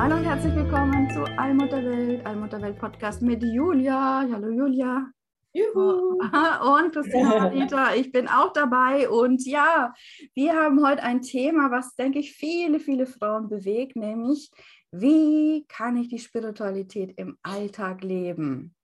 Hallo 0.00 0.16
und 0.16 0.24
herzlich 0.24 0.54
willkommen 0.54 1.10
zu 1.10 1.22
Allmutterwelt, 1.36 2.24
Allmutterwelt 2.24 2.78
Podcast 2.78 3.20
mit 3.20 3.42
Julia. 3.42 4.26
Hallo 4.32 4.48
Julia. 4.48 5.10
Juhu. 5.52 6.18
Und 6.22 6.94
Christina 6.94 7.36
Anita, 7.36 7.94
ich 7.94 8.10
bin 8.10 8.26
auch 8.26 8.54
dabei. 8.54 9.10
Und 9.10 9.44
ja, 9.44 9.92
wir 10.34 10.54
haben 10.54 10.82
heute 10.82 11.02
ein 11.02 11.20
Thema, 11.20 11.70
was, 11.70 11.96
denke 11.96 12.18
ich, 12.18 12.32
viele, 12.32 12.80
viele 12.80 13.04
Frauen 13.04 13.50
bewegt, 13.50 13.94
nämlich, 13.94 14.50
wie 14.90 15.66
kann 15.68 15.98
ich 15.98 16.08
die 16.08 16.18
Spiritualität 16.18 17.12
im 17.18 17.36
Alltag 17.42 18.02
leben? 18.02 18.74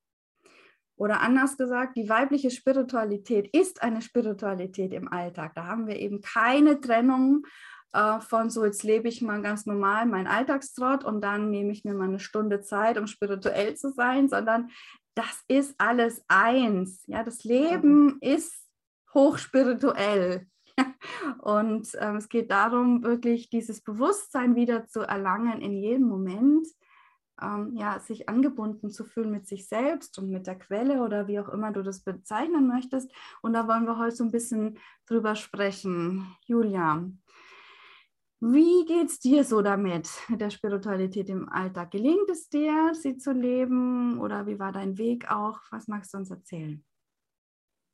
Oder 0.96 1.22
anders 1.22 1.56
gesagt, 1.56 1.96
die 1.96 2.10
weibliche 2.10 2.51
Spiritualität 2.51 3.48
ist 3.56 3.82
eine 3.82 4.02
Spiritualität 4.02 4.92
im 4.92 5.10
Alltag. 5.10 5.54
Da 5.54 5.64
haben 5.64 5.86
wir 5.86 5.98
eben 5.98 6.20
keine 6.20 6.78
Trennung 6.78 7.46
äh, 7.92 8.20
von 8.20 8.51
so, 8.51 8.65
jetzt 8.65 8.82
lebe 8.82 9.09
ich 9.09 9.23
mal 9.23 9.42
ganz 9.42 9.66
normal 9.66 10.06
meinen 10.06 10.26
Alltagstrott 10.26 11.04
und 11.04 11.20
dann 11.23 11.51
nehme 11.51 11.73
ich 11.73 11.84
mir 11.84 11.95
mal 11.95 12.09
eine 12.09 12.20
Stunde 12.20 12.60
Zeit, 12.60 12.98
um 12.98 13.06
spirituell 13.06 13.76
zu 13.76 13.90
sein, 13.92 14.29
sondern 14.29 14.70
das 15.15 15.45
ist 15.48 15.74
alles 15.79 16.23
eins. 16.29 17.02
Ja, 17.07 17.24
das 17.24 17.45
Leben 17.45 18.18
ist 18.20 18.54
hochspirituell. 19.14 20.46
Und 21.38 21.88
ähm, 21.98 22.16
es 22.16 22.29
geht 22.29 22.51
darum, 22.51 23.02
wirklich 23.02 23.48
dieses 23.48 23.80
Bewusstsein 23.82 24.54
wieder 24.54 24.87
zu 24.87 25.01
erlangen 25.01 25.62
in 25.62 25.73
jedem 25.73 26.07
Moment, 26.07 26.66
ähm, 27.40 27.73
ja, 27.74 27.98
sich 27.98 28.29
angebunden 28.29 28.90
zu 28.90 29.04
fühlen 29.04 29.30
mit 29.30 29.46
sich 29.46 29.68
selbst 29.68 30.18
und 30.18 30.30
mit 30.30 30.46
der 30.46 30.59
Quelle 30.59 31.02
oder 31.02 31.29
wie 31.29 31.38
auch 31.38 31.48
immer 31.48 31.70
du 31.73 31.82
das 31.82 32.01
bezeichnen 32.01 32.66
möchtest. 32.66 33.10
Und 33.42 33.52
da 33.52 33.68
wollen 33.68 33.87
wir 33.87 33.98
heute 33.98 34.16
so 34.16 34.24
ein 34.24 34.30
bisschen 34.30 34.79
drüber 35.07 35.34
sprechen. 35.34 36.26
Julia, 36.46 37.04
wie 38.40 38.84
geht 38.84 39.09
es 39.09 39.18
dir 39.18 39.45
so 39.45 39.62
damit, 39.62 40.09
mit 40.29 40.40
der 40.40 40.51
Spiritualität 40.51 41.29
im 41.29 41.48
Alltag? 41.48 41.90
Gelingt 41.90 42.29
es 42.30 42.48
dir, 42.48 42.92
sie 42.95 43.16
zu 43.16 43.32
leben 43.32 44.20
oder 44.20 44.46
wie 44.46 44.59
war 44.59 44.73
dein 44.73 44.98
Weg 44.98 45.30
auch? 45.30 45.59
Was 45.70 45.88
magst 45.88 46.12
du 46.15 46.18
uns 46.18 46.30
erzählen? 46.30 46.84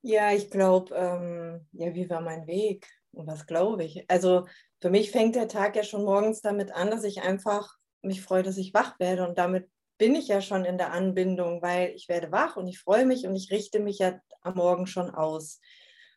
Ja, 0.03 0.33
ich 0.33 0.51
glaube, 0.51 0.95
ähm, 0.97 1.69
ja, 1.73 1.95
wie 1.95 2.11
war 2.11 2.21
mein 2.21 2.47
Weg 2.49 2.89
und 3.13 3.29
was 3.29 3.47
glaube 3.47 3.85
ich? 3.85 4.05
Also 4.11 4.47
für 4.81 4.91
mich 4.91 5.13
fängt 5.13 5.37
der 5.37 5.47
Tag 5.47 5.77
ja 5.77 5.85
schon 5.85 6.05
morgens 6.05 6.41
damit 6.41 6.73
an, 6.73 6.91
dass 6.91 7.05
ich 7.05 7.23
einfach 7.23 7.77
mich 8.03 8.21
freue, 8.21 8.43
dass 8.43 8.57
ich 8.57 8.75
wach 8.75 8.99
werde 8.99 9.27
und 9.29 9.39
damit 9.39 9.71
bin 9.99 10.17
ich 10.17 10.27
ja 10.27 10.41
schon 10.41 10.65
in 10.65 10.79
der 10.79 10.93
Anbindung, 10.93 11.63
weil 11.63 11.91
ich 11.91 12.09
werde 12.09 12.33
wach 12.33 12.57
und 12.57 12.67
ich 12.67 12.81
freue 12.81 13.07
mich 13.07 13.25
und 13.25 13.37
ich 13.37 13.53
richte 13.53 13.79
mich 13.79 14.01
ja 14.01 14.19
am 14.41 14.55
Morgen 14.55 14.89
schon 14.89 15.11
aus. 15.11 15.61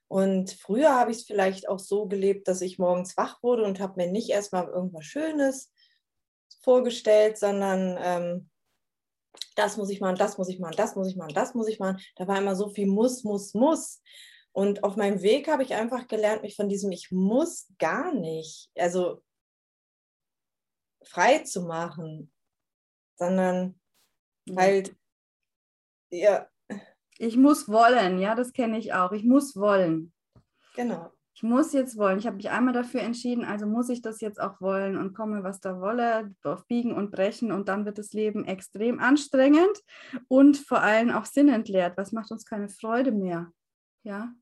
Und 0.08 0.52
früher 0.52 0.94
habe 0.94 1.11
ich 1.11 1.17
es 1.17 1.23
vielleicht 1.25 1.67
auch 1.67 1.80
so 1.80 2.08
gelebt, 2.08 2.47
dass 2.47 2.62
ich 2.62 2.80
morgens 2.80 3.18
wach 3.18 3.41
wurde 3.41 3.63
und 3.63 3.80
habe 3.80 3.94
mir 3.97 4.12
nicht 4.12 4.30
erstmal 4.30 4.68
irgendwas 4.68 5.06
Schönes 5.06 5.72
vorgestellt, 6.62 7.38
sondern 7.38 7.97
ähm, 8.00 8.50
das 9.56 9.78
muss 9.78 9.90
ich 9.90 10.02
machen, 10.02 10.18
das 10.18 10.38
muss 10.38 10.50
ich 10.50 10.59
machen, 10.59 10.75
das 10.78 10.96
muss 10.96 11.07
ich 11.07 11.16
machen, 11.16 11.34
das 11.34 11.53
muss 11.53 11.68
ich 11.68 11.80
machen. 11.80 12.00
Da 12.16 12.28
war 12.28 12.38
immer 12.38 12.56
so 12.56 12.69
viel 12.69 12.88
muss, 12.88 13.24
muss, 13.24 13.53
muss. 13.53 14.02
Und 14.52 14.84
auf 14.84 14.96
meinem 14.96 15.22
Weg 15.22 15.47
habe 15.47 15.63
ich 15.63 15.74
einfach 15.74 16.07
gelernt, 16.07 16.41
mich 16.41 16.56
von 16.56 16.69
diesem 16.69 16.91
Ich 16.91 17.12
muss 17.12 17.68
gar 17.78 18.13
nicht, 18.13 18.69
also 18.75 19.22
frei 21.03 21.40
zu 21.40 21.62
machen, 21.62 22.31
sondern 23.18 23.80
halt, 24.56 24.96
ja, 26.09 26.50
ich 27.18 27.38
muss 27.38 27.70
wollen, 27.70 28.20
ja, 28.20 28.36
das 28.36 28.53
kenne 28.53 28.78
ich 28.78 28.94
auch. 28.94 29.12
Ich 29.12 29.24
muss 29.24 29.56
wollen. 29.56 30.12
Genau. 30.76 31.12
Ich 31.34 31.44
muss 31.44 31.74
jetzt 31.74 31.98
wollen. 31.98 32.18
Ich 32.18 32.28
habe 32.28 32.38
mich 32.38 32.50
einmal 32.50 32.74
dafür 32.74 33.02
entschieden, 33.02 33.44
also 33.44 33.66
muss 33.66 33.90
ich 33.90 34.02
das 34.02 34.22
jetzt 34.22 34.40
auch 34.40 34.62
wollen 34.62 34.96
und 34.96 35.14
komme, 35.14 35.44
was 35.44 35.59
da 35.59 35.81
wolle, 35.81 36.34
auf 36.44 36.66
Biegen 36.68 36.94
und 36.94 37.12
Brechen 37.12 37.52
und 37.52 37.68
dann 37.68 37.86
wird 37.86 37.98
das 37.98 38.14
Leben 38.14 38.46
extrem 38.46 39.00
anstrengend 39.00 39.81
und 40.30 40.58
vor 40.58 40.80
allem 40.80 41.12
auch 41.12 41.25
sinnentleert. 41.25 41.98
Was 41.98 42.14
macht 42.14 42.31
uns 42.31 42.46
keine 42.46 42.70
Freude 42.70 43.12
mehr? 43.12 43.52
Ja, 44.04 44.34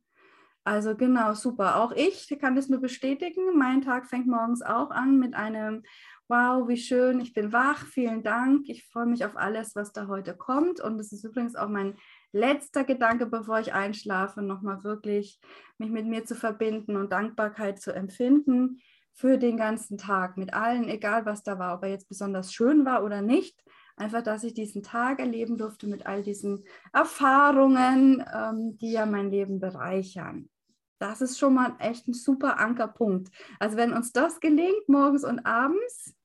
also 0.64 0.96
genau, 0.96 1.34
super. 1.34 1.78
Auch 1.78 1.94
ich 1.94 2.28
kann 2.40 2.56
das 2.56 2.70
nur 2.70 2.80
bestätigen. 2.80 3.58
Mein 3.58 3.82
Tag 3.82 4.06
fängt 4.06 4.28
morgens 4.28 4.62
auch 4.62 4.92
an 4.92 5.18
mit 5.18 5.34
einem 5.34 5.84
Wow, 6.30 6.70
wie 6.70 6.78
schön, 6.78 7.20
ich 7.20 7.34
bin 7.34 7.52
wach, 7.52 7.86
vielen 7.86 8.24
Dank. 8.24 8.70
Ich 8.70 8.88
freue 8.88 9.06
mich 9.06 9.26
auf 9.26 9.36
alles, 9.36 9.76
was 9.76 9.92
da 9.92 10.08
heute 10.08 10.36
kommt. 10.36 10.80
Und 10.80 10.98
das 10.98 11.12
ist 11.12 11.26
übrigens 11.26 11.56
auch 11.56 11.68
mein 11.68 11.98
letzter 12.34 12.84
Gedanke, 12.84 13.28
bevor 13.28 13.60
ich 13.60 13.74
einschlafe, 13.74 14.42
nochmal 14.42 14.84
wirklich 14.84 15.40
mich 15.78 15.92
mit 15.92 16.06
mir 16.06 16.26
zu 16.26 16.36
verbinden 16.36 16.98
und 16.98 17.12
Dankbarkeit 17.12 17.80
zu 17.80 17.94
empfinden 17.94 18.82
für 19.14 19.38
den 19.38 19.58
ganzen 19.58 19.98
Tag 19.98 20.38
mit 20.38 20.54
allen, 20.54 20.90
egal 20.90 21.26
was 21.26 21.44
da 21.44 21.60
war, 21.60 21.76
ob 21.76 21.84
er 21.84 21.90
jetzt 21.90 22.10
besonders 22.10 22.52
schön 22.52 22.84
war 22.84 23.04
oder 23.04 23.22
nicht. 23.22 23.64
Einfach, 23.96 24.24
dass 24.24 24.44
ich 24.44 24.56
diesen 24.56 24.82
Tag 24.82 25.20
erleben 25.20 25.58
durfte 25.58 25.88
mit 25.88 26.08
all 26.08 26.24
diesen 26.24 26.66
Erfahrungen, 26.92 28.26
ähm, 28.34 28.78
die 28.80 28.92
ja 28.92 29.06
mein 29.06 29.30
Leben 29.30 29.60
bereichern. 29.60 30.50
Das 30.98 31.22
ist 31.22 31.38
schon 31.38 31.54
mal 31.54 31.76
echt 31.78 32.08
ein 32.08 32.14
super 32.14 32.60
Ankerpunkt. 32.60 33.30
Also 33.60 33.78
wenn 33.78 33.94
uns 33.94 34.12
das 34.12 34.40
gelingt, 34.40 34.88
morgens 34.88 35.24
und 35.24 35.46
abends, 35.46 36.16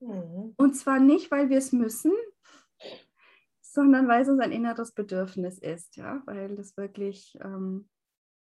mhm. 0.00 0.52
und 0.56 0.76
zwar 0.76 1.00
nicht, 1.00 1.30
weil 1.30 1.48
wir 1.48 1.56
es 1.56 1.72
müssen, 1.72 2.12
sondern 3.76 4.08
weil 4.08 4.22
es 4.22 4.28
uns 4.30 4.40
ein 4.40 4.52
inneres 4.52 4.92
Bedürfnis 4.92 5.58
ist, 5.58 5.96
ja, 5.96 6.22
weil 6.24 6.56
das 6.56 6.78
wirklich 6.78 7.36
ähm, 7.44 7.90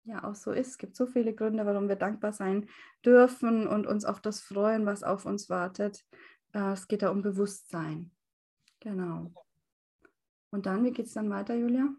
ja 0.04 0.24
auch 0.24 0.34
so 0.34 0.52
ist. 0.52 0.68
Es 0.68 0.78
gibt 0.78 0.96
so 0.96 1.06
viele 1.06 1.34
Gründe, 1.34 1.66
warum 1.66 1.86
wir 1.86 1.96
dankbar 1.96 2.32
sein 2.32 2.66
dürfen 3.04 3.66
und 3.66 3.86
uns 3.86 4.06
auf 4.06 4.22
das 4.22 4.40
freuen, 4.40 4.86
was 4.86 5.02
auf 5.02 5.26
uns 5.26 5.50
wartet. 5.50 6.02
Äh, 6.54 6.72
es 6.72 6.88
geht 6.88 7.02
da 7.02 7.10
um 7.10 7.20
Bewusstsein. 7.20 8.10
Genau. 8.80 9.30
Und 10.50 10.64
dann, 10.64 10.82
wie 10.82 10.92
geht 10.92 11.06
es 11.06 11.12
dann 11.12 11.28
weiter, 11.28 11.54
Julia? 11.54 11.94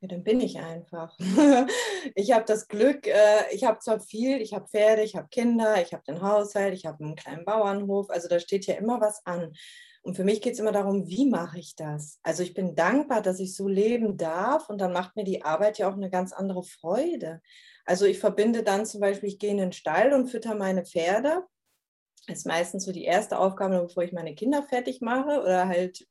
Ja, 0.00 0.08
dann 0.08 0.24
bin 0.24 0.40
ich 0.40 0.58
einfach. 0.58 1.16
ich 2.16 2.32
habe 2.32 2.44
das 2.44 2.66
Glück, 2.66 3.06
äh, 3.06 3.54
ich 3.54 3.62
habe 3.62 3.78
zwar 3.78 4.00
viel, 4.00 4.42
ich 4.42 4.52
habe 4.52 4.66
Pferde, 4.66 5.02
ich 5.02 5.14
habe 5.14 5.28
Kinder, 5.28 5.80
ich 5.80 5.92
habe 5.92 6.02
den 6.02 6.20
Haushalt, 6.22 6.74
ich 6.74 6.86
habe 6.86 7.04
einen 7.04 7.14
kleinen 7.14 7.44
Bauernhof, 7.44 8.10
also 8.10 8.26
da 8.26 8.40
steht 8.40 8.66
ja 8.66 8.74
immer 8.74 9.00
was 9.00 9.24
an. 9.24 9.52
Und 10.06 10.14
für 10.14 10.22
mich 10.22 10.40
geht 10.40 10.52
es 10.52 10.60
immer 10.60 10.70
darum, 10.70 11.08
wie 11.08 11.28
mache 11.28 11.58
ich 11.58 11.74
das? 11.74 12.20
Also 12.22 12.44
ich 12.44 12.54
bin 12.54 12.76
dankbar, 12.76 13.22
dass 13.22 13.40
ich 13.40 13.56
so 13.56 13.66
leben 13.66 14.16
darf 14.16 14.70
und 14.70 14.80
dann 14.80 14.92
macht 14.92 15.16
mir 15.16 15.24
die 15.24 15.42
Arbeit 15.42 15.78
ja 15.78 15.90
auch 15.90 15.94
eine 15.94 16.10
ganz 16.10 16.32
andere 16.32 16.62
Freude. 16.62 17.42
Also 17.84 18.04
ich 18.04 18.20
verbinde 18.20 18.62
dann 18.62 18.86
zum 18.86 19.00
Beispiel, 19.00 19.28
ich 19.28 19.40
gehe 19.40 19.50
in 19.50 19.56
den 19.56 19.72
Stall 19.72 20.12
und 20.12 20.28
fütter 20.28 20.54
meine 20.54 20.84
Pferde. 20.84 21.42
Das 22.28 22.38
ist 22.38 22.46
meistens 22.46 22.84
so 22.84 22.92
die 22.92 23.02
erste 23.02 23.36
Aufgabe, 23.36 23.82
bevor 23.82 24.04
ich 24.04 24.12
meine 24.12 24.36
Kinder 24.36 24.62
fertig 24.62 25.00
mache 25.00 25.42
oder 25.42 25.66
halt 25.66 26.06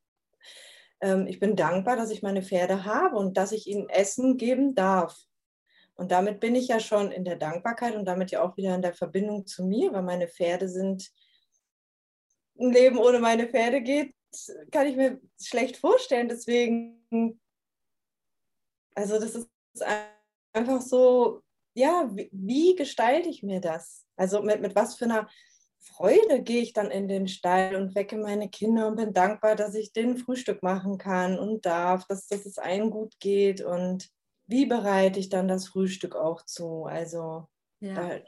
ähm, 1.00 1.26
ich 1.28 1.40
bin 1.40 1.56
dankbar, 1.56 1.96
dass 1.96 2.12
ich 2.12 2.22
meine 2.22 2.42
Pferde 2.42 2.84
habe 2.84 3.16
und 3.16 3.38
dass 3.38 3.54
ich 3.54 3.66
ihnen 3.66 3.88
Essen 3.88 4.36
geben 4.36 4.76
darf. 4.76 5.18
Und 5.94 6.12
damit 6.12 6.42
bin 6.42 6.56
ich 6.56 6.68
ja 6.68 6.82
schon 6.82 7.14
in 7.14 7.24
der 7.24 7.38
Dankbarkeit 7.38 7.96
und 7.96 8.04
damit 8.04 8.32
ja 8.32 8.42
auch 8.42 8.58
wieder 8.58 8.76
in 8.76 8.82
der 8.82 8.94
Verbindung 8.94 9.46
zu 9.46 9.64
mir, 9.64 9.94
weil 9.94 10.04
meine 10.04 10.28
Pferde 10.28 10.68
sind 10.68 11.14
ein 12.60 12.72
Leben 12.72 12.98
ohne 12.98 13.20
meine 13.20 13.48
Pferde 13.48 13.82
geht, 13.82 14.14
kann 14.72 14.88
ich 14.88 14.96
mir 14.96 15.20
schlecht 15.42 15.78
vorstellen. 15.78 16.30
Deswegen, 16.30 17.40
also 18.96 19.20
das 19.20 19.36
ist 19.36 19.50
einfach 20.54 20.82
so, 20.82 21.42
ja, 21.74 22.10
wie, 22.14 22.30
wie 22.32 22.76
gestalte 22.76 23.30
ich 23.30 23.44
mir 23.44 23.62
das? 23.62 24.06
Also 24.16 24.42
mit, 24.42 24.62
mit 24.62 24.76
was 24.76 24.96
für 24.96 25.06
einer 25.06 25.30
Freude 25.80 26.42
gehe 26.42 26.62
ich 26.62 26.74
dann 26.74 26.90
in 26.90 27.08
den 27.08 27.28
Stall 27.28 27.76
und 27.76 27.94
wecke 27.96 28.18
meine 28.18 28.50
Kinder 28.50 28.88
und 28.88 28.96
bin 28.96 29.14
dankbar, 29.14 29.56
dass 29.56 29.76
ich 29.76 29.94
den 29.94 30.18
Frühstück 30.18 30.64
machen 30.64 30.98
kann 30.98 31.38
und 31.38 31.66
darf, 31.66 32.06
dass, 32.08 32.28
dass 32.28 32.46
es 32.46 32.58
allen 32.58 32.90
gut 32.90 33.20
geht 33.20 33.62
und 33.62 34.10
wie 34.48 34.66
bereite 34.66 35.20
ich 35.20 35.30
dann 35.30 35.48
das 35.48 35.68
Frühstück 35.68 36.16
auch 36.16 36.44
zu? 36.44 36.86
Also 36.86 37.48
ja. 37.80 37.94
da 37.94 38.20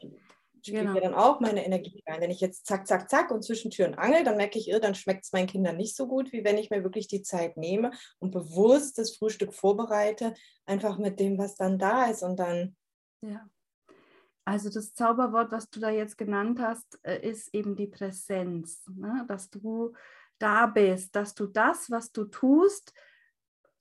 spielt 0.68 0.82
genau. 0.82 0.94
mir 0.94 1.02
dann 1.02 1.14
auch 1.14 1.40
meine 1.40 1.66
Energie 1.66 2.04
rein. 2.08 2.22
Wenn 2.22 2.32
ich 2.32 2.42
jetzt 2.42 2.66
zack, 2.66 2.88
zack, 2.88 3.10
zack 3.10 3.32
und 3.32 3.44
zwischen 3.44 3.72
Tür 3.72 3.88
und 3.88 3.96
Angel, 3.96 4.24
dann 4.24 4.38
merke 4.38 4.60
ich, 4.60 4.72
dann 4.82 4.96
schmeckt 4.96 5.26
es 5.26 5.32
meinen 5.32 5.48
Kindern 5.48 5.78
nicht 5.78 5.96
so 5.96 6.08
gut, 6.08 6.32
wie 6.32 6.44
wenn 6.44 6.58
ich 6.58 6.70
mir 6.70 6.84
wirklich 6.84 7.08
die 7.08 7.22
Zeit 7.22 7.58
nehme 7.58 7.92
und 8.20 8.32
bewusst 8.32 8.98
das 8.98 9.16
Frühstück 9.16 9.54
vorbereite, 9.54 10.34
einfach 10.66 10.98
mit 10.98 11.20
dem, 11.20 11.38
was 11.38 11.56
dann 11.56 11.80
da 11.80 12.06
ist 12.06 12.24
und 12.24 12.38
dann. 12.38 12.76
Ja. 13.22 13.50
Also 14.46 14.70
das 14.70 14.94
Zauberwort, 14.94 15.52
was 15.52 15.70
du 15.70 15.80
da 15.80 15.90
jetzt 15.90 16.18
genannt 16.18 16.60
hast, 16.62 17.00
äh, 17.04 17.20
ist 17.28 17.54
eben 17.54 17.76
die 17.76 17.88
Präsenz, 17.88 18.86
ne? 18.88 19.26
dass 19.28 19.50
du 19.50 19.94
da 20.40 20.68
bist, 20.68 21.16
dass 21.16 21.34
du 21.34 21.48
das, 21.48 21.92
was 21.92 22.12
du 22.12 22.26
tust, 22.26 22.94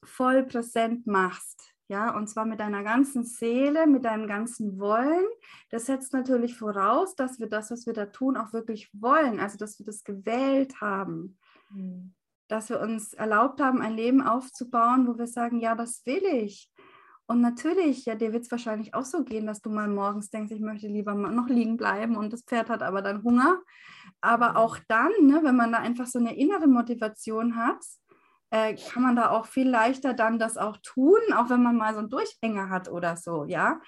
voll 0.03 0.45
präsent 0.45 1.07
machst. 1.07 1.76
Ja, 1.89 2.17
und 2.17 2.29
zwar 2.29 2.47
mit 2.47 2.59
deiner 2.59 2.83
ganzen 2.83 3.25
Seele, 3.25 3.87
mit 3.87 4.05
deinem 4.05 4.27
ganzen 4.27 4.79
Wollen. 4.81 5.25
Das 5.71 5.87
setzt 5.87 6.13
natürlich 6.13 6.57
voraus, 6.57 7.15
dass 7.15 7.39
wir 7.39 7.49
das, 7.49 7.71
was 7.71 7.87
wir 7.87 7.93
da 7.93 8.07
tun, 8.07 8.37
auch 8.37 8.53
wirklich 8.53 8.91
wollen. 8.93 9.39
Also, 9.39 9.57
dass 9.57 9.79
wir 9.79 9.87
das 9.87 10.03
gewählt 10.03 10.81
haben. 10.81 11.39
Mhm. 11.71 12.13
Dass 12.49 12.71
wir 12.71 12.81
uns 12.81 13.13
erlaubt 13.13 13.61
haben, 13.61 13.83
ein 13.83 13.95
Leben 13.95 14.23
aufzubauen, 14.23 15.07
wo 15.07 15.19
wir 15.19 15.27
sagen, 15.27 15.61
ja, 15.61 15.75
das 15.75 16.05
will 16.07 16.25
ich. 16.25 16.73
Und 17.29 17.41
natürlich, 17.41 18.05
ja, 18.05 18.15
dir 18.15 18.33
wird 18.33 18.45
es 18.45 18.51
wahrscheinlich 18.51 18.95
auch 18.95 19.05
so 19.05 19.25
gehen, 19.25 19.47
dass 19.47 19.61
du 19.61 19.71
mal 19.71 19.89
morgens 19.89 20.31
denkst, 20.31 20.53
ich 20.53 20.61
möchte 20.61 20.87
lieber 20.87 21.15
noch 21.15 21.49
liegen 21.49 21.77
bleiben 21.77 22.17
und 22.17 22.33
das 22.33 22.43
Pferd 22.43 22.71
hat 22.71 22.83
aber 22.83 23.03
dann 23.03 23.25
Hunger. 23.25 23.61
Aber 24.21 24.51
mhm. 24.51 24.57
auch 24.57 24.79
dann, 24.89 25.13
ne, 25.23 25.41
wenn 25.43 25.57
man 25.57 25.73
da 25.73 25.79
einfach 25.79 26.07
so 26.07 26.19
eine 26.19 26.37
innere 26.37 26.69
Motivation 26.69 27.57
hat, 27.57 27.85
äh, 28.57 28.75
kann 28.75 29.03
man 29.03 29.17
da 29.17 29.31
auch 29.31 29.47
viel 29.47 29.69
leichter 29.69 30.15
dann 30.15 30.39
das 30.39 30.57
auch 30.57 30.77
tun, 30.79 31.21
auch 31.35 31.51
wenn 31.51 31.63
man 31.63 31.77
mal 31.77 31.93
so 31.93 32.01
einen 32.01 32.11
Durchhänger 32.11 32.71
hat 32.71 32.89
oder 32.89 33.17
so, 33.17 33.45
ja. 33.45 33.81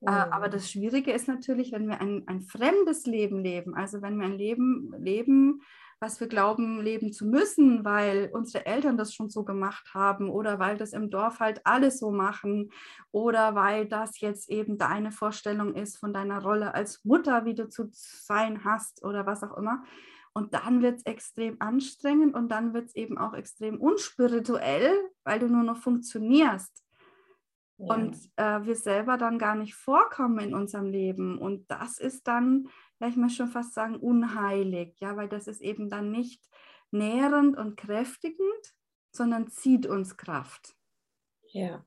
Mhm. 0.00 0.08
Äh, 0.08 0.10
aber 0.10 0.48
das 0.48 0.70
Schwierige 0.70 1.12
ist 1.12 1.28
natürlich, 1.28 1.72
wenn 1.72 1.88
wir 1.88 2.00
ein, 2.00 2.24
ein 2.26 2.42
fremdes 2.42 3.06
Leben 3.06 3.42
leben, 3.42 3.74
also 3.74 4.02
wenn 4.02 4.18
wir 4.18 4.26
ein 4.26 4.38
Leben 4.38 4.92
leben, 4.98 5.62
was 5.98 6.20
wir 6.20 6.26
glauben, 6.26 6.82
leben 6.82 7.10
zu 7.12 7.26
müssen, 7.26 7.84
weil 7.84 8.28
unsere 8.32 8.66
Eltern 8.66 8.98
das 8.98 9.14
schon 9.14 9.30
so 9.30 9.44
gemacht 9.44 9.94
haben 9.94 10.28
oder 10.28 10.58
weil 10.58 10.76
das 10.76 10.92
im 10.92 11.08
Dorf 11.08 11.40
halt 11.40 11.62
alle 11.64 11.90
so 11.90 12.10
machen 12.10 12.70
oder 13.12 13.54
weil 13.54 13.86
das 13.86 14.20
jetzt 14.20 14.50
eben 14.50 14.76
deine 14.76 15.10
Vorstellung 15.10 15.74
ist 15.74 15.96
von 15.96 16.12
deiner 16.12 16.42
Rolle 16.42 16.74
als 16.74 17.02
Mutter, 17.04 17.46
wie 17.46 17.54
du 17.54 17.68
zu 17.68 17.88
sein 17.92 18.62
hast 18.64 19.02
oder 19.04 19.24
was 19.24 19.42
auch 19.42 19.56
immer. 19.56 19.84
Und 20.36 20.52
dann 20.52 20.82
wird 20.82 20.98
es 20.98 21.06
extrem 21.06 21.56
anstrengend 21.62 22.34
und 22.34 22.50
dann 22.50 22.74
wird 22.74 22.88
es 22.88 22.94
eben 22.94 23.16
auch 23.16 23.32
extrem 23.32 23.80
unspirituell, 23.80 24.92
weil 25.24 25.38
du 25.38 25.46
nur 25.46 25.62
noch 25.62 25.78
funktionierst. 25.78 26.84
Ja. 27.78 27.94
Und 27.94 28.18
äh, 28.36 28.66
wir 28.66 28.76
selber 28.76 29.16
dann 29.16 29.38
gar 29.38 29.54
nicht 29.54 29.74
vorkommen 29.74 30.38
in 30.40 30.54
unserem 30.54 30.90
Leben. 30.90 31.38
Und 31.38 31.70
das 31.70 31.96
ist 31.96 32.28
dann, 32.28 32.68
ja, 33.00 33.08
ich 33.08 33.16
möchte 33.16 33.38
schon 33.38 33.48
fast 33.48 33.72
sagen, 33.72 33.96
unheilig, 33.96 35.00
ja, 35.00 35.16
weil 35.16 35.30
das 35.30 35.46
ist 35.46 35.62
eben 35.62 35.88
dann 35.88 36.10
nicht 36.10 36.46
nährend 36.90 37.56
und 37.56 37.78
kräftigend, 37.78 38.74
sondern 39.12 39.48
zieht 39.48 39.86
uns 39.86 40.18
Kraft. 40.18 40.76
Ja. 41.44 41.82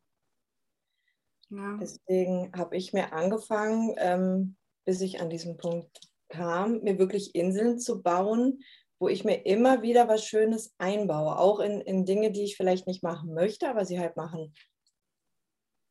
ja. 1.50 1.78
Deswegen 1.80 2.52
habe 2.58 2.76
ich 2.76 2.94
mir 2.94 3.14
angefangen, 3.14 3.94
ähm, 4.00 4.58
bis 4.86 5.02
ich 5.02 5.22
an 5.22 5.30
diesem 5.30 5.56
Punkt 5.58 6.09
kam, 6.30 6.82
mir 6.82 6.98
wirklich 7.00 7.36
Inseln 7.36 7.80
zu 7.80 8.02
bauen, 8.02 8.64
wo 9.00 9.08
ich 9.08 9.24
mir 9.24 9.46
immer 9.46 9.82
wieder 9.82 10.08
was 10.08 10.26
Schönes 10.26 10.74
einbaue, 10.78 11.38
auch 11.38 11.60
in, 11.60 11.82
in 11.82 12.06
Dinge, 12.06 12.32
die 12.32 12.44
ich 12.44 12.58
vielleicht 12.58 12.86
nicht 12.86 13.02
machen 13.02 13.34
möchte, 13.34 13.70
aber 13.70 13.86
sie 13.86 14.00
halt 14.00 14.18
machen 14.18 14.54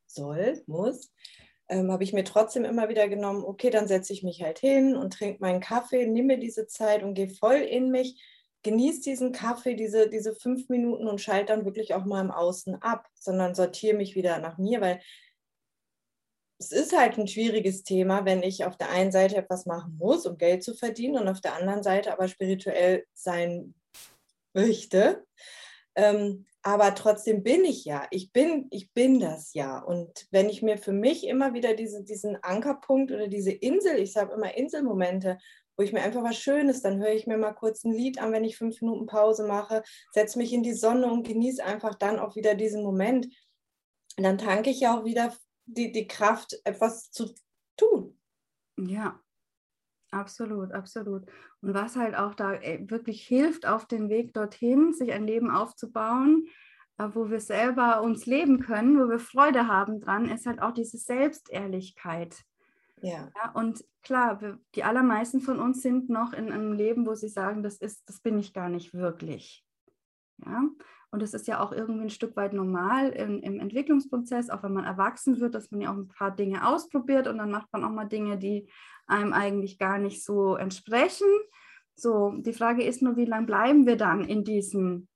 soll, 0.07 0.63
muss, 0.67 1.11
ähm, 1.69 1.91
habe 1.93 2.05
ich 2.05 2.13
mir 2.13 2.25
trotzdem 2.25 2.65
immer 2.65 2.89
wieder 2.89 3.09
genommen, 3.09 3.45
okay, 3.45 3.71
dann 3.71 3.89
setze 3.89 4.13
ich 4.13 4.23
mich 4.23 4.43
halt 4.43 4.59
hin 4.59 4.97
und 4.97 5.13
trinke 5.13 5.41
meinen 5.41 5.61
Kaffee, 5.61 6.07
nehme 6.07 6.35
mir 6.35 6.39
diese 6.39 6.67
Zeit 6.67 7.03
und 7.03 7.15
gehe 7.15 7.29
voll 7.29 7.57
in 7.57 7.91
mich, 7.91 8.23
genieße 8.63 9.03
diesen 9.03 9.33
Kaffee, 9.33 9.75
diese, 9.75 10.09
diese 10.09 10.35
fünf 10.35 10.69
Minuten 10.69 11.07
und 11.07 11.21
schalte 11.21 11.53
dann 11.53 11.65
wirklich 11.65 11.95
auch 11.95 12.05
mal 12.05 12.21
im 12.21 12.31
Außen 12.31 12.83
ab, 12.83 13.07
sondern 13.15 13.55
sortiere 13.55 13.97
mich 13.97 14.15
wieder 14.15 14.39
nach 14.39 14.59
mir, 14.59 14.81
weil 14.81 15.01
es 16.59 16.73
ist 16.73 16.97
halt 16.97 17.19
ein 17.19 17.29
schwieriges 17.29 17.85
Thema, 17.85 18.25
wenn 18.25 18.43
ich 18.43 18.65
auf 18.65 18.77
der 18.77 18.91
einen 18.91 19.13
Seite 19.13 19.37
etwas 19.37 19.65
machen 19.65 19.97
muss, 19.97 20.27
um 20.27 20.37
Geld 20.37 20.65
zu 20.65 20.75
verdienen 20.75 21.17
und 21.17 21.29
auf 21.29 21.41
der 21.41 21.55
anderen 21.55 21.83
Seite 21.83 22.13
aber 22.13 22.27
spirituell 22.27 23.07
sein 23.15 23.75
möchte. 24.55 25.25
Ähm, 25.95 26.47
aber 26.63 26.95
trotzdem 26.95 27.45
bin 27.45 27.65
ich 27.65 27.85
ja, 27.85 28.07
ich 28.11 28.33
bin, 28.33 28.67
ich 28.71 28.93
bin 28.93 29.21
das 29.21 29.55
ja. 29.55 29.79
Und 29.79 30.27
wenn 30.33 30.49
ich 30.49 30.61
mir 30.61 30.79
für 30.79 30.93
mich 30.93 31.27
immer 31.27 31.55
wieder 31.55 31.75
diese, 31.75 32.03
diesen 32.03 32.43
Ankerpunkt 32.43 33.13
oder 33.13 33.29
diese 33.29 33.53
Insel, 33.53 33.99
ich 33.99 34.13
sage 34.13 34.35
immer 34.35 34.57
Inselmomente, 34.57 35.39
wo 35.77 35.85
ich 35.85 35.93
mir 35.93 36.03
einfach 36.03 36.25
was 36.25 36.37
Schönes, 36.37 36.83
dann 36.83 36.99
höre 36.99 37.13
ich 37.13 37.29
mir 37.29 37.39
mal 37.39 37.53
kurz 37.53 37.85
ein 37.85 37.93
Lied 37.93 38.21
an, 38.21 38.33
wenn 38.33 38.43
ich 38.43 38.59
fünf 38.59 38.81
Minuten 38.81 39.07
Pause 39.07 39.47
mache, 39.47 39.85
setze 40.13 40.39
mich 40.39 40.53
in 40.53 40.65
die 40.65 40.75
Sonne 40.75 41.11
und 41.11 41.27
genieße 41.27 41.65
einfach 41.65 41.95
dann 41.95 42.19
auch 42.19 42.35
wieder 42.35 42.57
diesen 42.57 42.83
Moment. 42.83 43.27
Und 44.17 44.25
dann 44.25 44.39
tanke 44.39 44.71
ich 44.71 44.81
ja 44.81 44.99
auch 44.99 45.05
wieder 45.05 45.33
die, 45.69 45.93
die 45.93 46.07
Kraft, 46.07 46.57
etwas 46.65 47.11
zu 47.11 47.35
tun. 47.77 48.19
Ja, 48.77 49.21
absolut, 50.11 50.73
absolut. 50.73 51.25
Und 51.61 51.75
was 51.75 51.97
halt 51.97 52.15
auch 52.15 52.35
da 52.35 52.55
äh, 52.55 52.89
wirklich 52.89 53.27
hilft 53.27 53.67
auf 53.67 53.87
dem 53.87 54.09
Weg 54.09 54.35
dorthin, 54.35 54.93
sich 54.93 55.13
ein 55.13 55.27
Leben 55.27 55.51
aufzubauen, 55.51 56.47
äh, 56.99 57.09
wo 57.13 57.31
wir 57.31 57.41
selber 57.41 58.03
uns 58.03 58.27
leben 58.27 58.61
können, 58.61 58.99
wo 58.99 59.09
wir 59.09 59.19
Freude 59.19 59.67
haben 59.67 60.01
dran, 60.01 60.29
ist 60.29 60.47
halt 60.47 60.61
auch 60.61 60.73
diese 60.73 60.99
Selbstehrlichkeit. 60.99 62.37
Ja. 63.03 63.31
ja 63.35 63.53
und 63.53 63.85
klar, 64.03 64.41
wir, 64.41 64.59
die 64.75 64.85
allermeisten 64.85 65.41
von 65.41 65.61
uns 65.61 65.83
sind 65.83 66.09
noch 66.09 66.33
in 66.33 66.51
einem 66.53 66.73
Leben, 66.73 67.07
wo 67.07 67.15
sie 67.15 67.29
sagen, 67.29 67.63
das 67.63 67.77
ist, 67.77 68.09
das 68.09 68.21
bin 68.21 68.39
ich 68.39 68.53
gar 68.53 68.69
nicht 68.69 68.95
wirklich. 68.95 69.65
Ja. 70.45 70.63
Und 71.11 71.23
es 71.23 71.33
ist 71.33 71.49
ja 71.49 71.61
auch 71.61 71.73
irgendwie 71.73 72.05
ein 72.05 72.11
Stück 72.11 72.37
weit 72.37 72.53
normal 72.53 73.11
im, 73.11 73.41
im, 73.41 73.61
Entwicklungsprozess, 73.61 74.51
auch 74.51 74.63
wenn 74.63 74.75
man 74.75 74.85
erwachsen 74.85 75.41
wird, 75.41 75.55
dass 75.55 75.71
man 75.71 75.81
ja 75.81 75.91
auch 75.91 75.97
ein 75.97 76.09
paar 76.09 76.35
Dinge 76.35 76.67
ausprobiert 76.67 77.27
und 77.29 77.39
dann 77.39 77.51
macht 77.51 77.73
man 77.73 77.83
auch 77.85 77.91
mal 77.91 78.05
Dinge, 78.05 78.37
die 78.37 78.69
einem 79.07 79.33
eigentlich 79.33 79.79
gar 79.79 79.99
nicht 79.99 80.23
so 80.23 80.57
entsprechen. 80.57 81.27
So, 81.95 82.35
die 82.39 82.53
Frage 82.53 82.85
ist 82.85 83.01
nur, 83.01 83.17
wie 83.17 83.25
lange 83.25 83.47
bleiben 83.47 83.87
wir 83.87 83.97
dann 83.97 84.23
in 84.25 84.45
diesem 84.45 85.09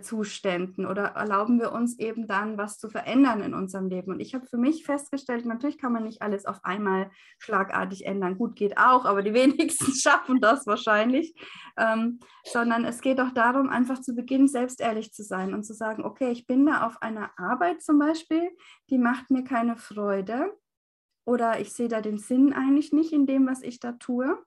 Zuständen 0.00 0.86
oder 0.86 1.08
erlauben 1.08 1.60
wir 1.60 1.72
uns 1.72 1.98
eben 1.98 2.26
dann 2.26 2.56
was 2.56 2.78
zu 2.78 2.88
verändern 2.88 3.42
in 3.42 3.52
unserem 3.52 3.88
Leben. 3.88 4.12
Und 4.12 4.20
ich 4.20 4.34
habe 4.34 4.46
für 4.46 4.56
mich 4.56 4.84
festgestellt, 4.84 5.44
natürlich 5.44 5.76
kann 5.76 5.92
man 5.92 6.04
nicht 6.04 6.22
alles 6.22 6.46
auf 6.46 6.64
einmal 6.64 7.10
schlagartig 7.38 8.06
ändern. 8.06 8.38
Gut 8.38 8.56
geht 8.56 8.78
auch, 8.78 9.04
aber 9.04 9.22
die 9.22 9.34
wenigsten 9.34 9.92
schaffen 9.92 10.40
das 10.40 10.66
wahrscheinlich. 10.66 11.34
Ähm, 11.76 12.20
sondern 12.44 12.84
es 12.84 13.02
geht 13.02 13.20
auch 13.20 13.32
darum, 13.32 13.68
einfach 13.68 14.00
zu 14.00 14.14
Beginn 14.14 14.48
selbst 14.48 14.80
ehrlich 14.80 15.12
zu 15.12 15.22
sein 15.22 15.52
und 15.52 15.64
zu 15.64 15.74
sagen, 15.74 16.04
okay, 16.04 16.30
ich 16.30 16.46
bin 16.46 16.64
da 16.64 16.86
auf 16.86 17.02
einer 17.02 17.30
Arbeit 17.36 17.82
zum 17.82 17.98
Beispiel, 17.98 18.50
die 18.90 18.98
macht 18.98 19.30
mir 19.30 19.44
keine 19.44 19.76
Freude 19.76 20.56
oder 21.26 21.60
ich 21.60 21.72
sehe 21.72 21.88
da 21.88 22.00
den 22.00 22.18
Sinn 22.18 22.52
eigentlich 22.52 22.92
nicht 22.92 23.12
in 23.12 23.26
dem, 23.26 23.46
was 23.46 23.62
ich 23.62 23.80
da 23.80 23.92
tue. 23.92 24.38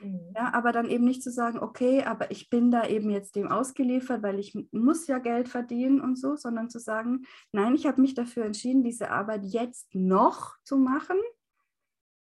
Mhm. 0.00 0.32
Ja, 0.34 0.52
aber 0.54 0.72
dann 0.72 0.88
eben 0.88 1.04
nicht 1.04 1.22
zu 1.22 1.30
sagen, 1.30 1.58
okay, 1.58 2.04
aber 2.04 2.30
ich 2.30 2.50
bin 2.50 2.70
da 2.70 2.86
eben 2.86 3.10
jetzt 3.10 3.36
dem 3.36 3.48
ausgeliefert, 3.48 4.22
weil 4.22 4.38
ich 4.38 4.56
muss 4.72 5.06
ja 5.06 5.18
Geld 5.18 5.48
verdienen 5.48 6.00
und 6.00 6.16
so, 6.16 6.36
sondern 6.36 6.70
zu 6.70 6.78
sagen, 6.78 7.24
nein, 7.52 7.74
ich 7.74 7.86
habe 7.86 8.00
mich 8.00 8.14
dafür 8.14 8.44
entschieden, 8.44 8.82
diese 8.82 9.10
Arbeit 9.10 9.44
jetzt 9.44 9.94
noch 9.94 10.56
zu 10.62 10.76
machen, 10.76 11.18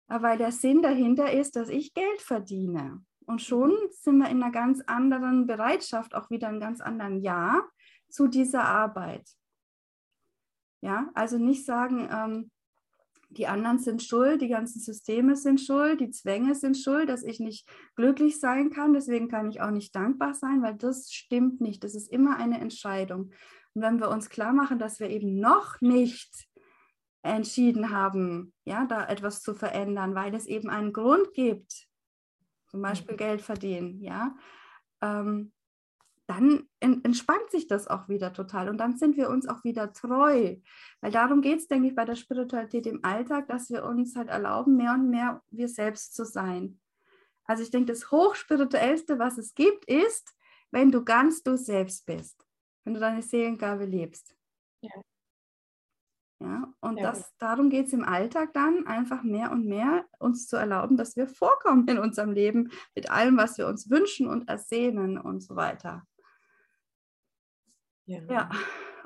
weil 0.07 0.37
der 0.37 0.51
Sinn 0.51 0.81
dahinter 0.81 1.31
ist, 1.31 1.55
dass 1.55 1.69
ich 1.69 1.93
Geld 1.93 2.21
verdiene. 2.21 3.03
Und 3.25 3.41
schon 3.41 3.75
sind 3.91 4.17
wir 4.17 4.29
in 4.29 4.41
einer 4.41 4.51
ganz 4.51 4.81
anderen 4.87 5.45
Bereitschaft, 5.45 6.15
auch 6.15 6.31
wieder 6.31 6.47
einem 6.47 6.59
ganz 6.59 6.81
anderen 6.81 7.21
Ja 7.21 7.63
zu 8.09 8.27
dieser 8.27 8.65
Arbeit. 8.65 9.29
Ja, 10.81 11.09
also 11.13 11.37
nicht 11.37 11.65
sagen, 11.65 12.09
ähm, 12.11 12.51
die 13.29 13.47
anderen 13.47 13.77
sind 13.77 14.01
schuld, 14.01 14.41
die 14.41 14.47
ganzen 14.47 14.79
Systeme 14.79 15.35
sind 15.35 15.61
schuld, 15.61 16.01
die 16.01 16.09
Zwänge 16.09 16.55
sind 16.55 16.75
schuld, 16.75 17.09
dass 17.09 17.23
ich 17.23 17.39
nicht 17.39 17.69
glücklich 17.95 18.39
sein 18.39 18.71
kann. 18.71 18.93
Deswegen 18.93 19.27
kann 19.27 19.49
ich 19.49 19.61
auch 19.61 19.69
nicht 19.69 19.95
dankbar 19.95 20.33
sein, 20.33 20.63
weil 20.63 20.75
das 20.75 21.11
stimmt 21.11 21.61
nicht. 21.61 21.83
Das 21.83 21.93
ist 21.93 22.11
immer 22.11 22.37
eine 22.37 22.59
Entscheidung. 22.59 23.31
Und 23.75 23.81
wenn 23.83 23.99
wir 23.99 24.09
uns 24.09 24.29
klar 24.29 24.51
machen, 24.51 24.79
dass 24.79 24.99
wir 24.99 25.09
eben 25.09 25.39
noch 25.39 25.79
nicht 25.79 26.47
entschieden 27.21 27.91
haben, 27.91 28.53
ja, 28.65 28.85
da 28.85 29.05
etwas 29.07 29.41
zu 29.41 29.53
verändern, 29.53 30.15
weil 30.15 30.33
es 30.33 30.47
eben 30.47 30.69
einen 30.69 30.91
Grund 30.91 31.33
gibt, 31.33 31.87
zum 32.67 32.81
Beispiel. 32.81 33.15
Geld 33.15 33.41
verdienen, 33.41 34.01
ja, 34.01 34.35
ähm, 35.01 35.51
dann 36.29 36.69
entspannt 36.79 37.49
sich 37.49 37.67
das 37.67 37.87
auch 37.87 38.07
wieder 38.07 38.31
total 38.33 38.69
und 38.69 38.77
dann 38.77 38.97
sind 38.97 39.17
wir 39.17 39.29
uns 39.31 39.47
auch 39.47 39.63
wieder 39.63 39.93
treu. 39.93 40.57
Weil 41.01 41.11
darum 41.11 41.41
geht 41.41 41.57
es, 41.57 41.67
denke 41.67 41.87
ich, 41.87 41.95
bei 41.95 42.05
der 42.05 42.15
Spiritualität 42.15 42.85
im 42.85 43.03
Alltag, 43.03 43.47
dass 43.47 43.71
wir 43.71 43.83
uns 43.83 44.15
halt 44.15 44.29
erlauben, 44.29 44.77
mehr 44.77 44.93
und 44.93 45.09
mehr 45.09 45.41
wir 45.49 45.67
selbst 45.67 46.13
zu 46.13 46.25
sein. 46.25 46.79
Also 47.45 47.63
ich 47.63 47.71
denke, 47.71 47.91
das 47.91 48.11
Hochspirituellste, 48.11 49.17
was 49.17 49.39
es 49.39 49.55
gibt, 49.55 49.85
ist, 49.85 50.35
wenn 50.69 50.91
du 50.91 51.03
ganz 51.03 51.41
du 51.41 51.57
selbst 51.57 52.05
bist, 52.05 52.45
wenn 52.83 52.93
du 52.93 52.99
deine 52.99 53.23
Seelengabe 53.23 53.85
lebst. 53.85 54.35
Ja. 54.81 55.01
Ja, 56.41 56.71
und 56.79 56.97
ja. 56.97 57.11
Das, 57.11 57.35
darum 57.39 57.71
geht 57.71 57.87
es 57.87 57.93
im 57.93 58.05
Alltag 58.05 58.53
dann, 58.53 58.85
einfach 58.85 59.23
mehr 59.23 59.51
und 59.51 59.65
mehr 59.65 60.05
uns 60.19 60.47
zu 60.47 60.57
erlauben, 60.57 60.95
dass 60.95 61.17
wir 61.17 61.27
vorkommen 61.27 61.87
in 61.87 61.97
unserem 61.97 62.31
Leben 62.31 62.71
mit 62.93 63.09
allem, 63.09 63.35
was 63.35 63.57
wir 63.57 63.65
uns 63.65 63.89
wünschen 63.89 64.27
und 64.27 64.47
ersehnen 64.47 65.17
und 65.17 65.41
so 65.41 65.55
weiter. 65.55 66.05
Ja. 68.09 68.19
ja. 68.29 68.49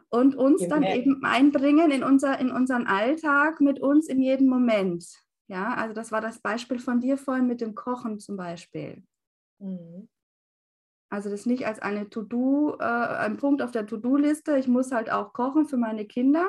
Und 0.10 0.36
uns 0.36 0.68
dann 0.68 0.84
eben 0.84 1.24
einbringen 1.24 1.92
in, 1.92 2.04
unser, 2.04 2.40
in 2.40 2.52
unseren 2.52 2.86
Alltag 2.86 3.62
mit 3.62 3.80
uns 3.80 4.08
in 4.08 4.22
jedem 4.22 4.48
Moment. 4.48 5.06
Ja, 5.48 5.74
also 5.74 5.94
das 5.94 6.12
war 6.12 6.22
das 6.22 6.40
Beispiel 6.40 6.80
von 6.80 7.00
dir 7.00 7.18
vorhin 7.18 7.48
mit 7.48 7.62
dem 7.62 7.76
Kochen 7.76 8.20
zum 8.20 8.38
Beispiel. 8.38 9.04
Mhm. 9.60 10.08
Also 11.10 11.30
das 11.30 11.46
nicht 11.46 11.68
als 11.68 11.80
eine 11.80 12.10
To-Do, 12.10 12.78
äh, 12.80 12.84
ein 12.84 13.38
Punkt 13.38 13.62
auf 13.62 13.72
der 13.72 13.86
To-Do-Liste. 13.86 14.58
Ich 14.58 14.68
muss 14.68 14.92
halt 14.92 15.12
auch 15.12 15.34
kochen 15.34 15.68
für 15.68 15.78
meine 15.78 16.06
Kinder. 16.06 16.48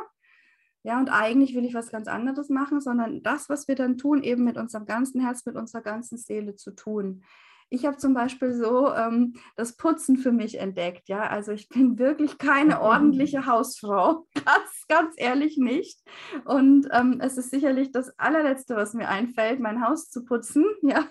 Ja, 0.85 0.99
und 1.01 1.09
eigentlich 1.09 1.55
will 1.55 1.65
ich 1.65 1.75
was 1.75 1.91
ganz 1.91 2.09
anderes 2.09 2.51
machen, 2.51 2.81
sondern 2.81 3.23
das, 3.23 3.49
was 3.49 3.69
wir 3.69 3.75
dann 3.75 3.97
tun, 3.97 4.23
eben 4.23 4.45
mit 4.45 4.59
unserem 4.59 4.85
ganzen 4.85 5.21
Herz, 5.23 5.45
mit 5.47 5.57
unserer 5.57 5.83
ganzen 5.83 6.19
Seele 6.19 6.55
zu 6.55 6.71
tun. 6.73 7.25
Ich 7.71 7.87
habe 7.87 7.97
zum 7.97 8.15
Beispiel 8.15 8.53
so 8.53 8.93
ähm, 8.93 9.35
das 9.57 9.77
Putzen 9.77 10.17
für 10.17 10.33
mich 10.33 10.59
entdeckt. 10.59 11.09
Ja, 11.09 11.23
also 11.29 11.53
ich 11.53 11.69
bin 11.69 11.99
wirklich 11.99 12.39
keine 12.39 12.81
ordentliche 12.81 13.47
Hausfrau, 13.47 14.27
ganz, 14.35 14.87
ganz 14.89 15.15
ehrlich 15.17 15.59
nicht. 15.59 16.01
Und 16.45 16.89
ähm, 16.93 17.19
es 17.21 17.39
ist 17.39 17.51
sicherlich 17.51 17.91
das 17.93 18.19
allerletzte, 18.19 18.77
was 18.77 18.95
mir 18.95 19.09
einfällt, 19.09 19.61
mein 19.61 19.87
Haus 19.87 20.11
zu 20.11 20.25
putzen. 20.25 20.65
Ja, 20.83 21.07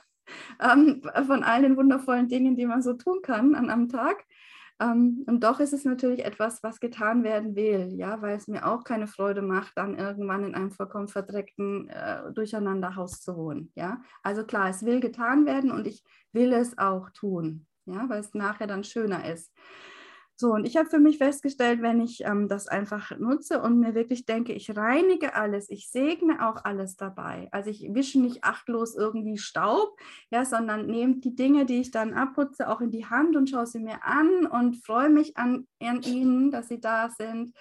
ähm, 0.62 1.02
von 1.28 1.44
all 1.44 1.64
den 1.64 1.76
wundervollen 1.76 2.30
Dingen, 2.30 2.56
die 2.56 2.66
man 2.66 2.82
so 2.82 2.94
tun 2.94 3.20
kann 3.24 3.56
an 3.56 3.70
einem 3.70 3.90
Tag. 3.90 4.24
Ähm, 4.84 5.24
und 5.28 5.44
doch 5.44 5.60
ist 5.60 5.74
es 5.74 5.86
natürlich 5.86 6.26
etwas, 6.26 6.62
was 6.62 6.80
getan 6.80 7.24
werden 7.24 7.56
will, 7.56 7.94
ja, 7.94 8.22
weil 8.22 8.36
es 8.36 8.48
mir 8.48 8.68
auch 8.68 8.84
keine 8.84 9.08
Freude 9.08 9.42
macht, 9.42 9.74
dann 9.78 9.98
irgendwann 9.98 10.44
in 10.44 10.56
einem 10.56 10.72
vollkommen 10.72 11.08
verdreckten 11.08 11.90
äh, 11.90 12.34
Durcheinanderhaus 12.34 13.22
zu 13.22 13.38
wohnen. 13.38 13.72
Ja, 13.76 14.02
also 14.24 14.44
klar, 14.44 14.70
es 14.70 14.84
will 14.84 15.00
getan 15.00 15.46
werden 15.46 15.72
und 15.72 15.88
ich 15.88 16.04
will 16.34 16.52
es 16.54 16.78
auch 16.78 17.10
tun, 17.12 17.66
ja, 17.86 18.10
weil 18.10 18.20
es 18.20 18.34
nachher 18.34 18.68
dann 18.68 18.84
schöner 18.84 19.26
ist. 19.32 19.54
So, 20.36 20.52
und 20.54 20.66
ich 20.66 20.78
habe 20.78 20.90
für 20.90 21.00
mich 21.00 21.20
festgestellt, 21.20 21.82
wenn 21.84 22.02
ich 22.02 22.26
ähm, 22.26 22.48
das 22.48 22.68
einfach 22.68 23.18
nutze 23.20 23.62
und 23.62 23.80
mir 23.80 23.94
wirklich 23.94 24.26
denke, 24.26 24.54
ich 24.54 24.76
reinige 24.76 25.36
alles, 25.36 25.70
ich 25.70 25.90
segne 25.92 26.48
auch 26.48 26.66
alles 26.66 26.96
dabei. 26.96 27.50
Also 27.52 27.70
ich 27.70 27.88
wische 27.94 28.20
nicht 28.20 28.44
achtlos 28.44 28.96
irgendwie 28.96 29.38
Staub, 29.38 29.96
ja, 30.32 30.44
sondern 30.44 30.88
nehme 30.88 31.18
die 31.18 31.36
Dinge, 31.36 31.66
die 31.66 31.82
ich 31.82 31.92
dann 31.92 32.14
abputze, 32.14 32.68
auch 32.68 32.82
in 32.82 32.90
die 32.90 33.06
Hand 33.06 33.36
und 33.36 33.50
schaue 33.50 33.68
sie 33.68 33.80
mir 33.80 34.04
an 34.04 34.48
und 34.48 34.84
freue 34.84 35.10
mich 35.10 35.38
an, 35.38 35.68
an 35.80 36.02
ihnen, 36.02 36.50
dass 36.50 36.68
sie 36.68 36.80
da 36.80 37.10
sind. 37.10 37.54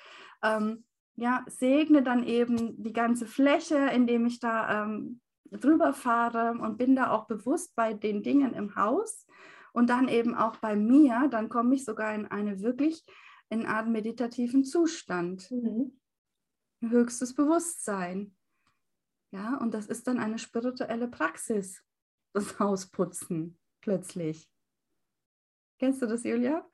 Ähm, 0.42 0.84
ja, 1.16 1.44
segne 1.48 2.02
dann 2.02 2.24
eben 2.24 2.82
die 2.82 2.94
ganze 2.94 3.26
Fläche, 3.26 3.76
indem 3.94 4.24
ich 4.24 4.40
da 4.40 4.84
ähm, 4.84 5.20
drüber 5.50 5.92
fahre 5.92 6.52
und 6.52 6.78
bin 6.78 6.96
da 6.96 7.10
auch 7.10 7.26
bewusst 7.26 7.76
bei 7.76 7.92
den 7.92 8.22
Dingen 8.22 8.54
im 8.54 8.74
Haus 8.76 9.26
und 9.72 9.88
dann 9.88 10.08
eben 10.08 10.34
auch 10.34 10.56
bei 10.56 10.76
mir, 10.76 11.28
dann 11.30 11.48
komme 11.48 11.74
ich 11.74 11.84
sogar 11.84 12.14
in 12.14 12.26
eine 12.26 12.60
wirklich 12.60 13.04
in 13.48 13.66
Art 13.66 13.88
meditativen 13.88 14.64
Zustand. 14.64 15.50
Mhm. 15.50 16.00
Höchstes 16.80 17.34
Bewusstsein. 17.34 18.36
Ja, 19.30 19.56
und 19.58 19.72
das 19.72 19.86
ist 19.86 20.06
dann 20.06 20.18
eine 20.18 20.38
spirituelle 20.38 21.08
Praxis, 21.08 21.82
das 22.34 22.58
Hausputzen 22.58 23.58
plötzlich. 23.80 24.48
Kennst 25.78 26.02
du 26.02 26.06
das, 26.06 26.22
Julia? 26.22 26.64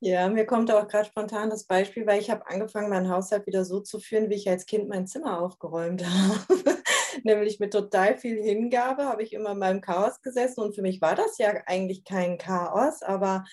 Ja, 0.00 0.28
mir 0.28 0.46
kommt 0.46 0.70
auch 0.70 0.86
gerade 0.86 1.08
spontan 1.08 1.50
das 1.50 1.64
Beispiel, 1.64 2.06
weil 2.06 2.20
ich 2.20 2.30
habe 2.30 2.46
angefangen, 2.46 2.88
mein 2.88 3.08
Haushalt 3.08 3.46
wieder 3.46 3.64
so 3.64 3.80
zu 3.80 3.98
führen, 3.98 4.30
wie 4.30 4.34
ich 4.34 4.48
als 4.48 4.64
Kind 4.64 4.88
mein 4.88 5.06
Zimmer 5.06 5.40
aufgeräumt 5.40 6.04
habe. 6.06 6.77
Nämlich 7.24 7.60
mit 7.60 7.72
total 7.72 8.16
viel 8.16 8.42
Hingabe 8.42 9.04
habe 9.04 9.22
ich 9.22 9.32
immer 9.32 9.52
in 9.52 9.58
meinem 9.58 9.80
Chaos 9.80 10.20
gesessen 10.22 10.60
und 10.60 10.74
für 10.74 10.82
mich 10.82 11.00
war 11.00 11.14
das 11.14 11.38
ja 11.38 11.52
eigentlich 11.66 12.04
kein 12.04 12.38
Chaos, 12.38 13.02
aber 13.02 13.44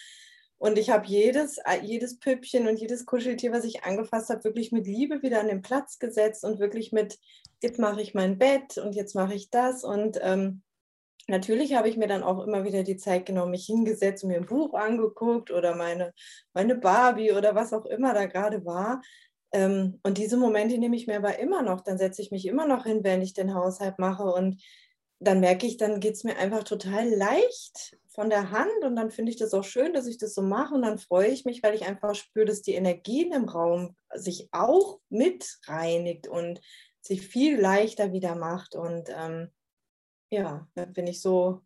und 0.58 0.78
ich 0.78 0.90
habe 0.90 1.06
jedes, 1.06 1.60
jedes 1.84 2.18
Püppchen 2.18 2.68
und 2.68 2.80
jedes 2.80 3.06
Kuscheltier, 3.06 3.52
was 3.52 3.66
ich 3.66 3.84
angefasst 3.84 4.30
habe, 4.30 4.46
wirklich 4.46 4.72
mit 4.72 4.88
Liebe 4.88 5.22
wieder 5.22 5.42
an 5.42 5.50
den 5.50 5.62
Platz 5.62 6.00
gesetzt 6.00 6.46
und 6.46 6.60
wirklich 6.60 6.94
mit, 6.94 7.20
jetzt 7.62 7.78
mache 7.78 8.02
ich 8.02 8.14
mein 8.14 8.38
Bett 8.38 8.78
und 8.78 8.96
jetzt 8.96 9.16
mache 9.16 9.34
ich 9.34 9.50
das 9.50 9.84
und 9.84 10.18
ähm, 10.22 10.64
Natürlich 11.28 11.74
habe 11.74 11.90
ich 11.90 11.98
mir 11.98 12.08
dann 12.08 12.22
auch 12.22 12.46
immer 12.46 12.66
wieder 12.66 12.84
die 12.84 12.98
Zeit 12.98 13.26
genommen, 13.26 13.52
mich 13.52 13.66
hingesetzt 13.66 14.24
und 14.24 14.30
mir 14.30 14.38
ein 14.38 14.46
Buch 14.46 14.76
angeguckt 14.76 15.50
oder 15.50 15.76
meine, 15.76 16.14
meine 16.54 16.76
Barbie 16.76 17.32
oder 17.32 17.56
was 17.56 17.74
auch 17.74 17.86
immer 17.86 18.14
da 18.14 18.28
gerade 18.28 18.64
war. 18.64 19.02
Ähm, 19.56 20.02
und 20.04 20.18
diese 20.18 20.36
Momente 20.36 20.78
nehme 20.78 20.98
ich 20.98 21.08
mir 21.08 21.16
aber 21.16 21.40
immer 21.40 21.62
noch. 21.62 21.80
Dann 21.80 21.98
setze 21.98 22.22
ich 22.22 22.30
mich 22.30 22.46
immer 22.46 22.68
noch 22.68 22.84
hin, 22.84 23.06
wenn 23.06 23.22
ich 23.22 23.34
den 23.34 23.54
Haushalt 23.54 24.00
mache. 24.00 24.24
Und 24.24 24.62
dann 25.20 25.40
merke 25.40 25.66
ich, 25.66 25.78
dann 25.78 26.02
geht 26.02 26.16
es 26.16 26.26
mir 26.26 26.38
einfach 26.38 26.66
total 26.66 27.08
leicht 27.08 27.98
von 28.10 28.30
der 28.30 28.52
Hand. 28.52 28.84
Und 28.84 28.98
dann 28.98 29.12
finde 29.12 29.32
ich 29.32 29.38
das 29.38 29.54
auch 29.54 29.64
schön, 29.64 29.94
dass 29.94 30.08
ich 30.08 30.18
das 30.18 30.34
so 30.34 30.42
mache. 30.42 30.76
Und 30.76 30.82
dann 30.82 31.00
freue 31.00 31.30
ich 31.30 31.46
mich, 31.46 31.64
weil 31.64 31.74
ich 31.74 31.86
einfach 31.86 32.16
spüre, 32.16 32.46
dass 32.46 32.64
die 32.64 32.74
Energie 32.74 33.32
im 33.32 33.46
Raum 33.46 33.96
sich 34.14 34.50
auch 34.52 35.00
mit 35.08 35.58
reinigt 35.68 36.28
und 36.28 36.60
sich 37.00 37.26
viel 37.26 37.58
leichter 37.58 38.12
wieder 38.12 38.36
macht. 38.36 38.76
Und 38.76 39.10
ähm, 39.10 39.52
ja, 40.32 40.68
da 40.76 40.84
bin 40.84 41.08
ich 41.08 41.22
so 41.22 41.62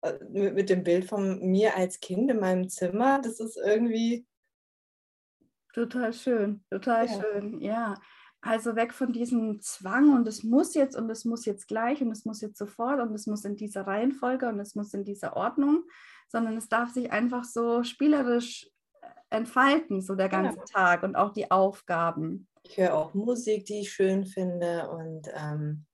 äh, 0.00 0.14
mit 0.30 0.70
dem 0.70 0.84
Bild 0.84 1.04
von 1.04 1.38
mir 1.50 1.76
als 1.76 2.00
Kind 2.00 2.30
in 2.30 2.40
meinem 2.40 2.70
Zimmer. 2.70 3.20
Das 3.20 3.40
ist 3.40 3.58
irgendwie. 3.58 4.24
Total 5.72 6.12
schön, 6.12 6.64
total 6.70 7.06
ja. 7.06 7.12
schön, 7.12 7.60
ja. 7.60 7.94
Also 8.42 8.74
weg 8.74 8.94
von 8.94 9.12
diesem 9.12 9.60
Zwang 9.60 10.14
und 10.14 10.26
es 10.26 10.42
muss 10.42 10.74
jetzt 10.74 10.96
und 10.96 11.10
es 11.10 11.26
muss 11.26 11.44
jetzt 11.44 11.68
gleich 11.68 12.00
und 12.00 12.10
es 12.10 12.24
muss 12.24 12.40
jetzt 12.40 12.56
sofort 12.56 13.00
und 13.00 13.14
es 13.14 13.26
muss 13.26 13.44
in 13.44 13.56
dieser 13.56 13.86
Reihenfolge 13.86 14.48
und 14.48 14.58
es 14.60 14.74
muss 14.74 14.94
in 14.94 15.04
dieser 15.04 15.36
Ordnung, 15.36 15.84
sondern 16.28 16.56
es 16.56 16.68
darf 16.68 16.90
sich 16.90 17.12
einfach 17.12 17.44
so 17.44 17.82
spielerisch 17.84 18.70
äh, 19.02 19.36
entfalten, 19.36 20.00
so 20.00 20.14
der 20.14 20.30
ganze 20.30 20.58
ja. 20.58 20.64
Tag 20.64 21.02
und 21.02 21.16
auch 21.16 21.32
die 21.32 21.50
Aufgaben. 21.50 22.48
Ich 22.62 22.78
höre 22.78 22.94
auch 22.94 23.12
Musik, 23.12 23.66
die 23.66 23.80
ich 23.80 23.92
schön 23.92 24.24
finde 24.24 24.88
und 24.88 25.28
ähm, 25.34 25.84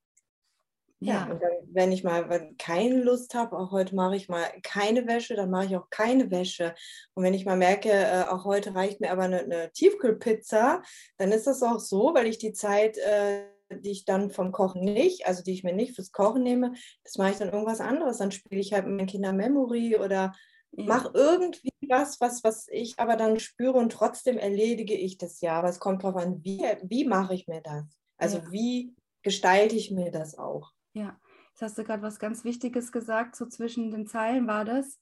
ja, 1.00 1.24
und 1.30 1.42
dann, 1.42 1.52
wenn 1.72 1.92
ich 1.92 2.04
mal 2.04 2.54
keine 2.58 3.02
Lust 3.02 3.34
habe, 3.34 3.58
auch 3.58 3.70
heute 3.70 3.94
mache 3.94 4.16
ich 4.16 4.28
mal 4.30 4.44
keine 4.62 5.06
Wäsche, 5.06 5.36
dann 5.36 5.50
mache 5.50 5.66
ich 5.66 5.76
auch 5.76 5.90
keine 5.90 6.30
Wäsche. 6.30 6.74
Und 7.14 7.22
wenn 7.22 7.34
ich 7.34 7.44
mal 7.44 7.56
merke, 7.56 7.90
äh, 7.90 8.24
auch 8.28 8.46
heute 8.46 8.74
reicht 8.74 9.00
mir 9.00 9.10
aber 9.10 9.24
eine, 9.24 9.40
eine, 9.40 9.70
Tiefkühlpizza, 9.72 10.82
dann 11.18 11.32
ist 11.32 11.46
das 11.46 11.62
auch 11.62 11.80
so, 11.80 12.14
weil 12.14 12.26
ich 12.26 12.38
die 12.38 12.52
Zeit, 12.52 12.96
äh, 12.96 13.44
die 13.70 13.90
ich 13.90 14.04
dann 14.06 14.30
vom 14.30 14.52
Kochen 14.52 14.84
nicht, 14.84 15.26
also 15.26 15.42
die 15.42 15.52
ich 15.52 15.64
mir 15.64 15.74
nicht 15.74 15.94
fürs 15.94 16.12
Kochen 16.12 16.42
nehme, 16.42 16.72
das 17.04 17.18
mache 17.18 17.32
ich 17.32 17.36
dann 17.36 17.52
irgendwas 17.52 17.80
anderes. 17.80 18.16
Dann 18.16 18.32
spiele 18.32 18.60
ich 18.60 18.72
halt 18.72 18.86
mit 18.86 18.96
meinen 18.96 19.06
Kindern 19.06 19.36
Memory 19.36 19.96
oder 19.96 20.32
ja. 20.72 20.84
mache 20.84 21.10
irgendwie 21.12 21.72
was, 21.88 22.20
was, 22.22 22.42
was 22.42 22.68
ich 22.70 22.98
aber 22.98 23.16
dann 23.16 23.38
spüre 23.38 23.78
und 23.78 23.92
trotzdem 23.92 24.38
erledige 24.38 24.94
ich 24.94 25.18
das 25.18 25.42
ja. 25.42 25.58
Aber 25.58 25.68
es 25.68 25.78
kommt 25.78 26.04
darauf 26.04 26.16
an, 26.22 26.42
wie, 26.42 26.64
wie 26.84 27.04
mache 27.04 27.34
ich 27.34 27.48
mir 27.48 27.60
das? 27.60 27.84
Also 28.16 28.38
ja. 28.38 28.50
wie 28.50 28.94
gestalte 29.22 29.76
ich 29.76 29.90
mir 29.90 30.10
das 30.10 30.38
auch? 30.38 30.72
Ja, 30.96 31.20
jetzt 31.50 31.60
hast 31.60 31.76
du 31.76 31.84
gerade 31.84 32.02
was 32.02 32.18
ganz 32.18 32.42
Wichtiges 32.44 32.90
gesagt, 32.90 33.36
so 33.36 33.44
zwischen 33.44 33.90
den 33.90 34.06
Zeilen 34.06 34.46
war 34.46 34.64
das. 34.64 34.98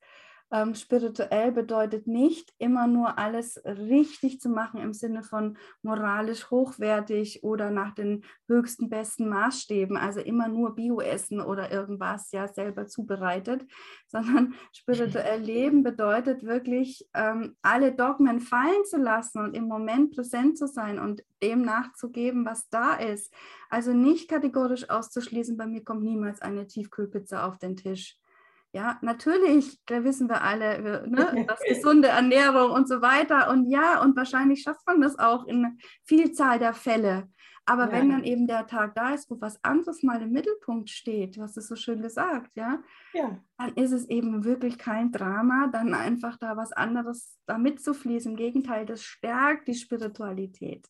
Ähm, 0.55 0.77
spirituell 0.77 1.51
bedeutet 1.51 2.07
nicht 2.07 2.55
immer 2.59 2.87
nur 2.87 3.19
alles 3.19 3.61
richtig 3.65 4.41
zu 4.41 4.49
machen 4.49 4.79
im 4.79 4.93
Sinne 4.93 5.25
von 5.25 5.59
moralisch 5.83 6.49
hochwertig 6.49 7.43
oder 7.43 7.73
nach 7.73 7.93
den 7.93 8.25
höchsten, 8.47 8.89
besten 8.89 9.29
Maßstäben, 9.29 9.97
also 9.97 10.21
immer 10.21 10.47
nur 10.47 10.77
Bio-Essen 10.77 11.41
oder 11.41 11.73
irgendwas 11.73 12.31
ja 12.31 12.47
selber 12.47 12.87
zubereitet, 12.87 13.67
sondern 14.07 14.55
spirituell 14.73 15.41
leben 15.41 15.83
bedeutet 15.83 16.45
wirklich 16.45 17.05
ähm, 17.15 17.57
alle 17.61 17.91
Dogmen 17.91 18.41
fallen 18.41 18.85
zu 18.85 18.99
lassen 18.99 19.41
und 19.41 19.57
im 19.57 19.65
Moment 19.65 20.15
präsent 20.15 20.57
zu 20.57 20.69
sein 20.69 21.01
und 21.01 21.25
dem 21.43 21.63
nachzugeben, 21.63 22.47
was 22.47 22.69
da 22.69 22.95
ist. 22.95 23.35
Also 23.71 23.93
nicht 23.93 24.31
kategorisch 24.31 24.89
auszuschließen, 24.89 25.57
bei 25.57 25.67
mir 25.67 25.83
kommt 25.83 26.05
niemals 26.05 26.41
eine 26.41 26.69
Tiefkühlpizza 26.69 27.45
auf 27.45 27.59
den 27.59 27.75
Tisch 27.75 28.21
ja, 28.75 28.99
natürlich, 29.03 29.79
da 29.87 30.03
wissen 30.03 30.29
wir 30.29 30.43
alle, 30.43 31.09
ne, 31.09 31.47
das 31.49 31.61
gesunde 31.61 32.09
Ernährung 32.09 32.73
und 32.73 32.89
so 32.89 33.01
weiter. 33.01 33.49
Und 33.51 33.71
ja, 33.71 34.03
und 34.03 34.17
wahrscheinlich 34.17 34.63
schafft 34.63 34.85
man 34.87 35.01
das 35.01 35.17
auch 35.17 35.47
in 35.47 35.79
Vielzahl 36.03 36.59
der 36.59 36.75
Fälle. 36.75 37.29
Aber 37.67 37.87
ja. 37.87 37.93
wenn 37.93 38.11
dann 38.11 38.25
eben 38.25 38.49
der 38.49 38.67
Tag 38.67 38.97
da 38.97 39.15
ist, 39.15 39.31
wo 39.31 39.41
was 39.41 39.63
anderes 39.63 40.03
mal 40.03 40.21
im 40.21 40.33
Mittelpunkt 40.33 40.91
steht, 40.91 41.39
was 41.39 41.55
du 41.55 41.61
so 41.61 41.77
schön 41.77 42.03
gesagt, 42.03 42.51
ja, 42.57 42.83
ja, 43.15 43.39
dann 43.59 43.75
ist 43.75 43.93
es 43.93 44.09
eben 44.11 44.45
wirklich 44.45 44.77
kein 44.77 45.13
Drama, 45.13 45.69
dann 45.69 45.95
einfach 45.95 46.37
da 46.37 46.57
was 46.57 46.73
anderes 46.73 47.39
da 47.47 47.57
mitzufließen. 47.57 48.33
Im 48.33 48.37
Gegenteil, 48.37 48.87
das 48.87 49.05
stärkt 49.05 49.69
die 49.69 49.75
Spiritualität. 49.75 50.89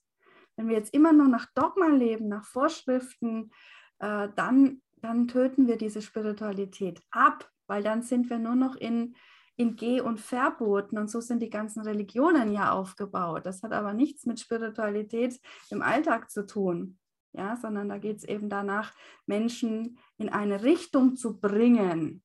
Wenn 0.57 0.69
wir 0.69 0.77
jetzt 0.77 0.95
immer 0.95 1.13
nur 1.13 1.29
nach 1.29 1.47
Dogma 1.55 1.89
leben, 1.89 2.29
nach 2.29 2.47
Vorschriften, 2.47 3.51
äh, 3.99 4.29
dann, 4.35 4.81
dann 4.97 5.29
töten 5.29 5.69
wir 5.69 5.77
diese 5.77 6.01
Spiritualität 6.01 7.03
ab 7.11 7.51
weil 7.67 7.83
dann 7.83 8.03
sind 8.03 8.31
wir 8.31 8.39
nur 8.39 8.55
noch 8.55 8.77
in, 8.77 9.15
in 9.57 9.77
Geh- 9.77 10.01
und 10.01 10.21
Verboten 10.21 10.99
und 10.99 11.11
so 11.11 11.21
sind 11.21 11.41
die 11.41 11.51
ganzen 11.51 11.83
Religionen 11.83 12.53
ja 12.53 12.73
aufgebaut. 12.73 13.47
Das 13.47 13.63
hat 13.63 13.73
aber 13.73 13.95
nichts 13.95 14.27
mit 14.27 14.41
Spiritualität 14.41 15.41
im 15.71 15.83
Alltag 15.83 16.31
zu 16.31 16.47
tun, 16.47 16.99
ja, 17.33 17.57
sondern 17.57 17.89
da 17.89 17.99
geht 17.99 18.19
es 18.19 18.25
eben 18.25 18.49
danach, 18.49 18.93
Menschen 19.27 19.99
in 20.19 20.29
eine 20.29 20.63
Richtung 20.63 21.17
zu 21.17 21.39
bringen. 21.39 22.23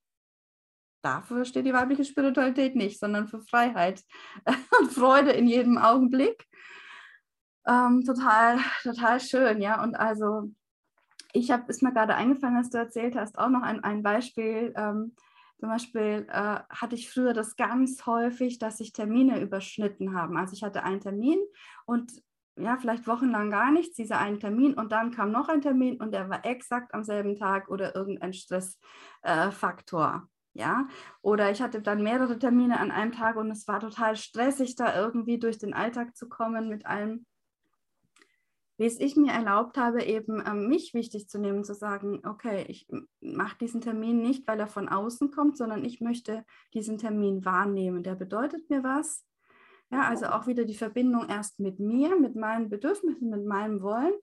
Dafür 1.01 1.45
steht 1.45 1.65
die 1.65 1.73
weibliche 1.73 2.03
Spiritualität 2.03 2.75
nicht, 2.75 2.99
sondern 2.99 3.27
für 3.27 3.39
Freiheit 3.39 4.03
und 4.79 4.91
Freude 4.91 5.31
in 5.31 5.47
jedem 5.47 5.77
Augenblick. 5.77 6.45
Ähm, 7.65 8.03
total, 8.03 8.59
total 8.83 9.19
schön, 9.19 9.61
ja. 9.61 9.81
Und 9.81 9.95
also 9.95 10.51
ich 11.33 11.51
habe, 11.51 11.65
ist 11.67 11.83
mir 11.83 11.93
gerade 11.93 12.15
eingefallen, 12.15 12.57
als 12.57 12.69
du 12.69 12.77
erzählt 12.77 13.15
hast, 13.15 13.37
auch 13.37 13.49
noch 13.49 13.61
ein, 13.61 13.83
ein 13.83 14.03
Beispiel. 14.03 14.73
Ähm, 14.75 15.15
zum 15.59 15.69
Beispiel 15.69 16.25
äh, 16.29 16.59
hatte 16.69 16.95
ich 16.95 17.09
früher 17.09 17.33
das 17.33 17.55
ganz 17.55 18.05
häufig, 18.05 18.59
dass 18.59 18.77
sich 18.77 18.93
Termine 18.93 19.41
überschnitten 19.41 20.15
haben. 20.15 20.37
Also 20.37 20.53
ich 20.53 20.63
hatte 20.63 20.83
einen 20.83 21.01
Termin 21.01 21.39
und 21.85 22.11
ja, 22.57 22.77
vielleicht 22.77 23.07
wochenlang 23.07 23.51
gar 23.51 23.71
nichts, 23.71 23.95
dieser 23.95 24.19
einen 24.19 24.39
Termin 24.39 24.73
und 24.73 24.91
dann 24.91 25.11
kam 25.11 25.31
noch 25.31 25.49
ein 25.49 25.61
Termin 25.61 25.99
und 26.01 26.13
der 26.13 26.29
war 26.29 26.45
exakt 26.45 26.93
am 26.93 27.03
selben 27.03 27.35
Tag 27.35 27.69
oder 27.69 27.95
irgendein 27.95 28.33
Stressfaktor. 28.33 30.23
Äh, 30.25 30.59
ja, 30.59 30.87
oder 31.21 31.51
ich 31.51 31.61
hatte 31.61 31.81
dann 31.81 32.03
mehrere 32.03 32.37
Termine 32.39 32.79
an 32.79 32.91
einem 32.91 33.11
Tag 33.11 33.35
und 33.35 33.51
es 33.51 33.67
war 33.67 33.79
total 33.79 34.15
stressig, 34.15 34.75
da 34.75 34.99
irgendwie 34.99 35.39
durch 35.39 35.57
den 35.57 35.73
Alltag 35.73 36.15
zu 36.17 36.27
kommen 36.27 36.67
mit 36.67 36.85
allem 36.85 37.25
wie 38.79 38.85
es 38.85 38.97
ich 38.97 39.17
mir 39.17 39.33
erlaubt 39.33 39.77
habe, 39.77 40.03
eben 40.03 40.41
ähm, 40.47 40.69
mich 40.69 40.93
wichtig 40.93 41.27
zu 41.27 41.37
nehmen, 41.37 41.65
zu 41.65 41.73
sagen, 41.73 42.21
okay, 42.25 42.63
ich 42.69 42.87
mache 43.19 43.57
diesen 43.57 43.81
Termin 43.81 44.21
nicht, 44.21 44.47
weil 44.47 44.57
er 44.57 44.67
von 44.67 44.87
außen 44.87 45.31
kommt, 45.31 45.57
sondern 45.57 45.83
ich 45.83 45.99
möchte 45.99 46.45
diesen 46.73 46.97
Termin 46.97 47.43
wahrnehmen. 47.43 48.03
Der 48.03 48.15
bedeutet 48.15 48.69
mir 48.69 48.81
was. 48.81 49.25
Ja, 49.91 50.03
also 50.03 50.27
auch 50.27 50.47
wieder 50.47 50.63
die 50.63 50.77
Verbindung 50.77 51.27
erst 51.27 51.59
mit 51.59 51.79
mir, 51.79 52.17
mit 52.17 52.37
meinen 52.37 52.69
Bedürfnissen, 52.69 53.29
mit 53.29 53.45
meinem 53.45 53.81
Wollen. 53.81 54.13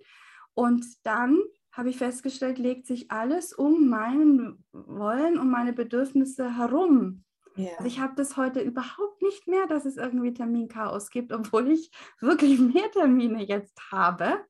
Und 0.54 0.86
dann 1.04 1.38
habe 1.70 1.90
ich 1.90 1.98
festgestellt, 1.98 2.58
legt 2.58 2.86
sich 2.86 3.10
alles 3.10 3.52
um 3.52 3.90
mein 3.90 4.64
Wollen, 4.72 5.38
um 5.38 5.50
meine 5.50 5.74
Bedürfnisse 5.74 6.56
herum. 6.56 7.25
Ja. 7.56 7.70
Also 7.78 7.86
ich 7.86 8.00
habe 8.00 8.14
das 8.16 8.36
heute 8.36 8.60
überhaupt 8.60 9.22
nicht 9.22 9.46
mehr, 9.46 9.66
dass 9.66 9.84
es 9.84 9.96
irgendwie 9.96 10.32
Terminchaos 10.34 11.10
gibt, 11.10 11.32
obwohl 11.32 11.70
ich 11.70 11.90
wirklich 12.20 12.58
mehr 12.58 12.90
Termine 12.92 13.44
jetzt 13.44 13.80
habe, 13.90 14.44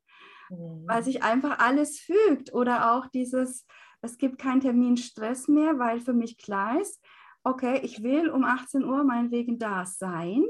mhm. 0.50 0.84
weil 0.86 1.02
sich 1.02 1.22
einfach 1.22 1.58
alles 1.58 1.98
fügt. 2.00 2.52
Oder 2.52 2.92
auch 2.92 3.06
dieses, 3.06 3.66
es 4.02 4.18
gibt 4.18 4.38
keinen 4.38 4.60
Terminstress 4.60 5.48
mehr, 5.48 5.78
weil 5.78 6.00
für 6.00 6.12
mich 6.12 6.38
klar 6.38 6.80
ist, 6.80 7.02
okay, 7.44 7.80
ich 7.82 8.02
will 8.02 8.28
um 8.28 8.44
18 8.44 8.84
Uhr 8.84 9.04
meinetwegen 9.04 9.58
da 9.58 9.86
sein. 9.86 10.44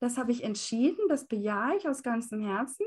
Das 0.00 0.18
habe 0.18 0.32
ich 0.32 0.44
entschieden, 0.44 1.08
das 1.08 1.26
bejahe 1.26 1.76
ich 1.76 1.88
aus 1.88 2.02
ganzem 2.02 2.42
Herzen. 2.42 2.86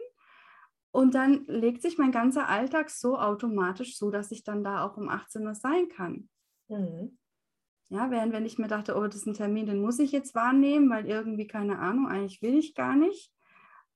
Und 0.92 1.16
dann 1.16 1.46
legt 1.46 1.82
sich 1.82 1.98
mein 1.98 2.12
ganzer 2.12 2.48
Alltag 2.48 2.92
so 2.92 3.18
automatisch 3.18 3.98
so, 3.98 4.12
dass 4.12 4.32
ich 4.32 4.44
dann 4.44 4.64
da 4.64 4.86
auch 4.86 4.98
um 4.98 5.10
18 5.10 5.46
Uhr 5.48 5.56
sein 5.56 5.90
kann. 5.90 6.30
Mhm. 6.70 7.18
Ja, 7.94 8.10
während 8.10 8.34
wenn 8.34 8.48
ich 8.48 8.58
mir 8.58 8.68
dachte, 8.68 8.96
oh, 8.98 9.06
das 9.06 9.18
ist 9.18 9.28
ein 9.28 9.36
Termin, 9.36 9.68
den 9.68 9.80
muss 9.80 10.00
ich 10.00 10.12
jetzt 10.12 10.34
wahrnehmen, 10.34 10.90
weil 10.90 11.06
irgendwie, 11.06 11.46
keine 11.46 11.78
Ahnung, 11.78 12.08
eigentlich 12.08 12.42
will 12.42 12.58
ich 12.58 12.74
gar 12.74 12.96
nicht, 12.96 13.32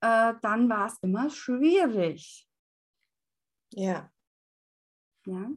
äh, 0.02 0.36
dann 0.44 0.70
war 0.70 0.86
es 0.86 1.00
immer 1.02 1.32
schwierig. 1.32 2.48
Ja. 3.72 4.12
Ja. 5.26 5.50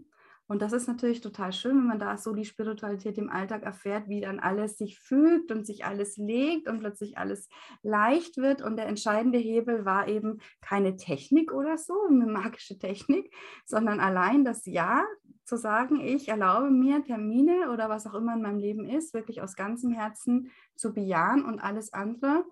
Und 0.46 0.62
das 0.62 0.72
ist 0.72 0.88
natürlich 0.88 1.20
total 1.20 1.52
schön, 1.52 1.76
wenn 1.76 1.86
man 1.86 1.98
da 1.98 2.16
so 2.16 2.32
die 2.32 2.46
Spiritualität 2.46 3.18
im 3.18 3.28
Alltag 3.28 3.62
erfährt, 3.62 4.08
wie 4.08 4.22
dann 4.22 4.40
alles 4.40 4.78
sich 4.78 4.98
fügt 4.98 5.52
und 5.52 5.66
sich 5.66 5.84
alles 5.84 6.16
legt 6.16 6.66
und 6.66 6.80
plötzlich 6.80 7.18
alles 7.18 7.46
leicht 7.82 8.38
wird. 8.38 8.62
Und 8.62 8.76
der 8.76 8.86
entscheidende 8.86 9.38
Hebel 9.38 9.84
war 9.84 10.08
eben 10.08 10.40
keine 10.62 10.96
Technik 10.96 11.52
oder 11.52 11.76
so, 11.76 11.94
eine 12.08 12.24
magische 12.24 12.78
Technik, 12.78 13.34
sondern 13.66 14.00
allein 14.00 14.46
das 14.46 14.64
Ja 14.64 15.04
zu 15.50 15.58
sagen, 15.58 16.00
ich 16.00 16.28
erlaube 16.28 16.70
mir 16.70 17.02
Termine 17.02 17.72
oder 17.72 17.88
was 17.88 18.06
auch 18.06 18.14
immer 18.14 18.34
in 18.34 18.42
meinem 18.42 18.58
Leben 18.58 18.88
ist, 18.88 19.12
wirklich 19.14 19.42
aus 19.42 19.56
ganzem 19.56 19.90
Herzen 19.90 20.52
zu 20.76 20.94
bejahen 20.94 21.44
und 21.44 21.58
alles 21.58 21.92
andere 21.92 22.44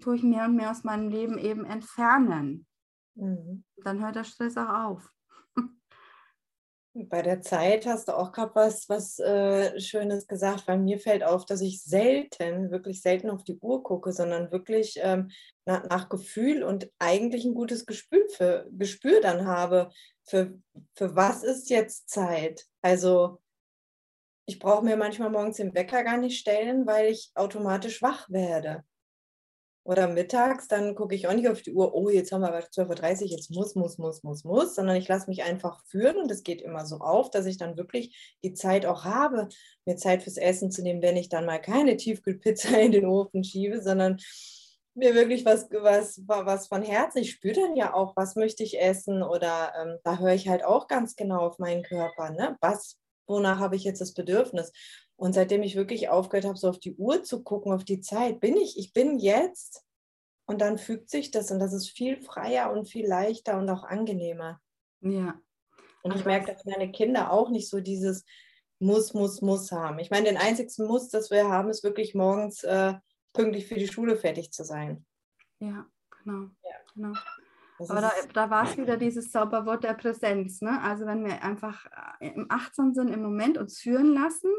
tue 0.00 0.16
ich 0.16 0.22
mehr 0.22 0.46
und 0.46 0.56
mehr 0.56 0.70
aus 0.70 0.84
meinem 0.84 1.10
Leben 1.10 1.36
eben 1.36 1.66
entfernen. 1.66 2.66
Mhm. 3.14 3.64
Dann 3.76 4.02
hört 4.02 4.16
der 4.16 4.24
Stress 4.24 4.56
auch 4.56 4.70
auf. 4.70 5.13
Bei 6.96 7.22
der 7.22 7.40
Zeit 7.40 7.86
hast 7.86 8.06
du 8.06 8.16
auch 8.16 8.30
gerade 8.30 8.54
was, 8.54 8.88
was 8.88 9.18
äh, 9.18 9.80
Schönes 9.80 10.28
gesagt, 10.28 10.68
weil 10.68 10.78
mir 10.78 11.00
fällt 11.00 11.24
auf, 11.24 11.44
dass 11.44 11.60
ich 11.60 11.82
selten, 11.82 12.70
wirklich 12.70 13.02
selten 13.02 13.30
auf 13.30 13.42
die 13.42 13.58
Uhr 13.58 13.82
gucke, 13.82 14.12
sondern 14.12 14.52
wirklich 14.52 15.00
ähm, 15.02 15.30
nach, 15.64 15.88
nach, 15.88 16.08
Gefühl 16.08 16.62
und 16.62 16.88
eigentlich 17.00 17.44
ein 17.44 17.54
gutes 17.54 17.84
Gespür, 17.84 18.24
für, 18.28 18.68
Gespür 18.70 19.20
dann 19.20 19.44
habe, 19.44 19.90
für, 20.22 20.56
für 20.94 21.16
was 21.16 21.42
ist 21.42 21.68
jetzt 21.68 22.08
Zeit. 22.10 22.64
Also 22.80 23.40
ich 24.46 24.60
brauche 24.60 24.84
mir 24.84 24.96
manchmal 24.96 25.30
morgens 25.30 25.56
den 25.56 25.74
Wecker 25.74 26.04
gar 26.04 26.18
nicht 26.18 26.38
stellen, 26.38 26.86
weil 26.86 27.10
ich 27.10 27.32
automatisch 27.34 28.02
wach 28.02 28.30
werde 28.30 28.84
oder 29.84 30.08
mittags, 30.08 30.66
dann 30.66 30.94
gucke 30.94 31.14
ich 31.14 31.28
auch 31.28 31.34
nicht 31.34 31.48
auf 31.48 31.60
die 31.60 31.74
Uhr, 31.74 31.94
oh, 31.94 32.08
jetzt 32.08 32.32
haben 32.32 32.40
wir 32.40 32.48
aber 32.48 32.60
12.30 32.60 33.22
Uhr, 33.22 33.28
jetzt 33.28 33.50
muss, 33.50 33.74
muss, 33.74 33.98
muss, 33.98 34.22
muss, 34.22 34.42
muss, 34.42 34.74
sondern 34.74 34.96
ich 34.96 35.08
lasse 35.08 35.28
mich 35.28 35.42
einfach 35.42 35.84
führen 35.84 36.16
und 36.16 36.30
es 36.30 36.42
geht 36.42 36.62
immer 36.62 36.86
so 36.86 36.96
auf, 36.96 37.30
dass 37.30 37.44
ich 37.44 37.58
dann 37.58 37.76
wirklich 37.76 38.36
die 38.42 38.54
Zeit 38.54 38.86
auch 38.86 39.04
habe, 39.04 39.48
mir 39.84 39.96
Zeit 39.96 40.22
fürs 40.22 40.38
Essen 40.38 40.70
zu 40.70 40.82
nehmen, 40.82 41.02
wenn 41.02 41.18
ich 41.18 41.28
dann 41.28 41.44
mal 41.44 41.60
keine 41.60 41.96
Tiefkühlpizza 41.98 42.76
in 42.78 42.92
den 42.92 43.04
Ofen 43.04 43.44
schiebe, 43.44 43.82
sondern 43.82 44.18
mir 44.94 45.14
wirklich 45.14 45.44
was, 45.44 45.68
was, 45.70 46.22
was 46.26 46.68
von 46.68 46.82
Herzen. 46.82 47.18
Ich 47.18 47.32
spüre 47.32 47.60
dann 47.60 47.76
ja 47.76 47.92
auch, 47.92 48.16
was 48.16 48.36
möchte 48.36 48.62
ich 48.62 48.80
essen 48.80 49.22
oder 49.22 49.72
ähm, 49.80 49.98
da 50.04 50.18
höre 50.18 50.34
ich 50.34 50.48
halt 50.48 50.64
auch 50.64 50.88
ganz 50.88 51.16
genau 51.16 51.40
auf 51.40 51.58
meinen 51.58 51.82
Körper, 51.82 52.30
ne? 52.30 52.56
Was, 52.60 52.96
wonach 53.26 53.58
habe 53.58 53.76
ich 53.76 53.84
jetzt 53.84 54.00
das 54.00 54.14
Bedürfnis? 54.14 54.72
Und 55.16 55.32
seitdem 55.32 55.62
ich 55.62 55.76
wirklich 55.76 56.08
aufgehört 56.08 56.46
habe, 56.46 56.58
so 56.58 56.68
auf 56.68 56.78
die 56.78 56.94
Uhr 56.96 57.22
zu 57.22 57.42
gucken, 57.42 57.72
auf 57.72 57.84
die 57.84 58.00
Zeit, 58.00 58.40
bin 58.40 58.56
ich, 58.56 58.78
ich 58.78 58.92
bin 58.92 59.18
jetzt 59.18 59.84
und 60.46 60.60
dann 60.60 60.78
fügt 60.78 61.08
sich 61.10 61.30
das 61.30 61.50
und 61.50 61.58
das 61.60 61.72
ist 61.72 61.90
viel 61.90 62.20
freier 62.20 62.72
und 62.72 62.88
viel 62.88 63.06
leichter 63.06 63.58
und 63.58 63.68
auch 63.70 63.84
angenehmer. 63.84 64.60
Ja. 65.00 65.40
Und 66.02 66.16
ich 66.16 66.24
merke, 66.24 66.52
dass 66.52 66.64
meine 66.64 66.90
Kinder 66.90 67.30
auch 67.32 67.48
nicht 67.48 67.68
so 67.68 67.80
dieses 67.80 68.24
muss, 68.78 69.14
muss, 69.14 69.40
muss 69.40 69.72
haben. 69.72 69.98
Ich 69.98 70.10
meine, 70.10 70.26
den 70.26 70.36
einzigsten 70.36 70.86
Muss, 70.86 71.08
das 71.08 71.30
wir 71.30 71.48
haben, 71.48 71.70
ist 71.70 71.84
wirklich 71.84 72.14
morgens 72.14 72.62
äh, 72.64 72.94
pünktlich 73.32 73.66
für 73.66 73.76
die 73.76 73.88
Schule 73.88 74.16
fertig 74.16 74.52
zu 74.52 74.64
sein. 74.64 75.06
Ja, 75.60 75.86
genau. 76.22 76.48
Ja. 76.62 76.76
genau. 76.94 77.12
Aber 77.78 78.00
da, 78.00 78.12
da 78.32 78.50
war 78.50 78.64
es 78.64 78.76
wieder 78.76 78.96
dieses 78.96 79.30
Zauberwort 79.30 79.84
der 79.84 79.94
Präsenz. 79.94 80.60
Ne? 80.60 80.80
Also 80.82 81.06
wenn 81.06 81.24
wir 81.24 81.42
einfach 81.42 81.86
äh, 82.20 82.28
im 82.28 82.46
Achtsam 82.48 82.94
sind, 82.94 83.08
im 83.08 83.22
Moment 83.22 83.58
uns 83.58 83.80
führen 83.80 84.14
lassen, 84.14 84.50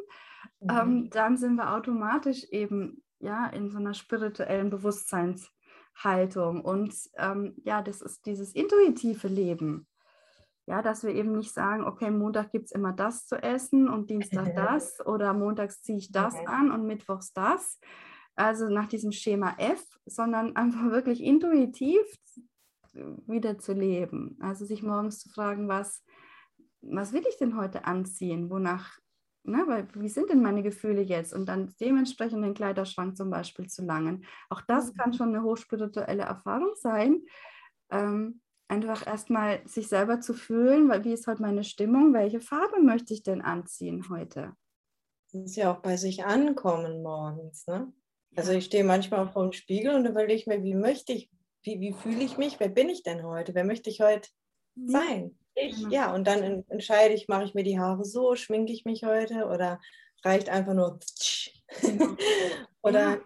mhm. 0.60 0.70
ähm, 0.70 1.10
dann 1.12 1.38
sind 1.38 1.56
wir 1.56 1.74
automatisch 1.74 2.44
eben 2.52 3.04
ja 3.20 3.48
in 3.48 3.70
so 3.70 3.78
einer 3.78 3.94
spirituellen 3.94 4.70
Bewusstseinshaltung. 4.70 6.62
Und 6.64 6.94
ähm, 7.18 7.56
ja, 7.64 7.82
das 7.82 8.02
ist 8.02 8.26
dieses 8.26 8.54
intuitive 8.54 9.28
Leben. 9.28 9.88
Ja, 10.68 10.82
dass 10.82 11.04
wir 11.04 11.14
eben 11.14 11.34
nicht 11.34 11.54
sagen, 11.54 11.84
okay, 11.84 12.10
Montag 12.10 12.52
gibt 12.52 12.66
es 12.66 12.72
immer 12.72 12.92
das 12.92 13.28
zu 13.28 13.36
essen 13.42 13.88
und 13.88 14.10
Dienstag 14.10 14.56
das 14.56 15.00
oder 15.06 15.34
montags 15.34 15.84
ziehe 15.84 16.00
ich 16.00 16.12
das 16.12 16.34
okay. 16.34 16.48
an 16.48 16.72
und 16.72 16.86
mittwochs 16.86 17.32
das. 17.34 17.80
Also 18.36 18.68
nach 18.68 18.88
diesem 18.88 19.14
Schema 19.14 19.56
F, 19.58 19.82
sondern 20.06 20.56
einfach 20.58 20.90
wirklich 20.92 21.24
intuitiv 21.24 22.02
wieder 23.28 23.58
zu 23.58 23.74
leben. 23.74 24.38
Also 24.42 24.66
sich 24.66 24.84
morgens 24.84 25.20
zu 25.20 25.30
fragen, 25.30 25.68
was, 25.68 26.04
was 26.82 27.14
will 27.14 27.24
ich 27.28 27.38
denn 27.38 27.58
heute 27.58 27.86
anziehen? 27.86 28.50
Wonach, 28.50 28.98
ne, 29.44 29.64
weil, 29.68 29.88
wie 29.96 30.10
sind 30.10 30.30
denn 30.30 30.42
meine 30.42 30.64
Gefühle 30.64 31.02
jetzt? 31.02 31.34
Und 31.34 31.48
dann 31.48 31.74
dementsprechend 31.80 32.44
den 32.44 32.54
Kleiderschrank 32.54 33.18
zum 33.18 33.30
Beispiel 33.30 33.68
zu 33.68 33.84
langen. 33.84 34.26
Auch 34.50 34.62
das 34.62 34.94
mhm. 34.94 34.98
kann 34.98 35.14
schon 35.14 35.30
eine 35.30 35.44
hochspirituelle 35.44 36.24
Erfahrung 36.24 36.72
sein. 36.76 37.24
Ähm, 37.92 38.42
einfach 38.68 39.06
erstmal 39.06 39.68
sich 39.68 39.88
selber 39.88 40.22
zu 40.22 40.34
fühlen, 40.34 40.90
weil, 40.90 41.04
wie 41.04 41.14
ist 41.14 41.28
heute 41.28 41.42
meine 41.42 41.64
Stimmung? 41.64 42.14
Welche 42.14 42.42
Farbe 42.42 42.82
möchte 42.82 43.14
ich 43.14 43.24
denn 43.24 43.42
anziehen 43.42 44.10
heute? 44.10 44.56
Das 45.32 45.42
ist 45.42 45.56
ja 45.56 45.74
auch 45.74 45.82
bei 45.82 45.98
sich 45.98 46.26
ankommen 46.26 47.04
morgens. 47.04 47.68
Ne? 47.68 47.92
Also 48.36 48.54
ich 48.54 48.66
stehe 48.66 48.84
manchmal 48.84 49.28
vor 49.28 49.44
dem 49.44 49.52
Spiegel 49.52 49.96
und 49.96 50.06
überlege 50.06 50.34
ich 50.34 50.48
mir, 50.48 50.64
wie 50.64 50.76
möchte 50.76 51.14
ich 51.14 51.30
wie, 51.66 51.80
wie 51.80 51.94
fühle 51.94 52.24
ich 52.24 52.38
mich? 52.38 52.60
Wer 52.60 52.70
bin 52.70 52.90
ich 52.90 53.04
denn 53.04 53.24
heute? 53.24 53.56
Wer 53.56 53.64
möchte 53.64 53.90
ich 53.90 54.02
heute 54.02 54.30
sein? 54.76 55.38
Ich, 55.56 55.80
ja, 55.90 56.14
und 56.14 56.28
dann 56.28 56.64
entscheide 56.70 57.14
ich, 57.14 57.28
mache 57.28 57.46
ich 57.46 57.54
mir 57.54 57.64
die 57.64 57.80
Haare 57.80 58.04
so, 58.04 58.36
schminke 58.36 58.74
ich 58.74 58.86
mich 58.86 59.04
heute 59.04 59.46
oder 59.46 59.80
reicht 60.24 60.50
einfach 60.50 60.74
nur 60.74 61.00
genau. 61.82 62.16
oder 62.82 63.00
ja. 63.00 63.18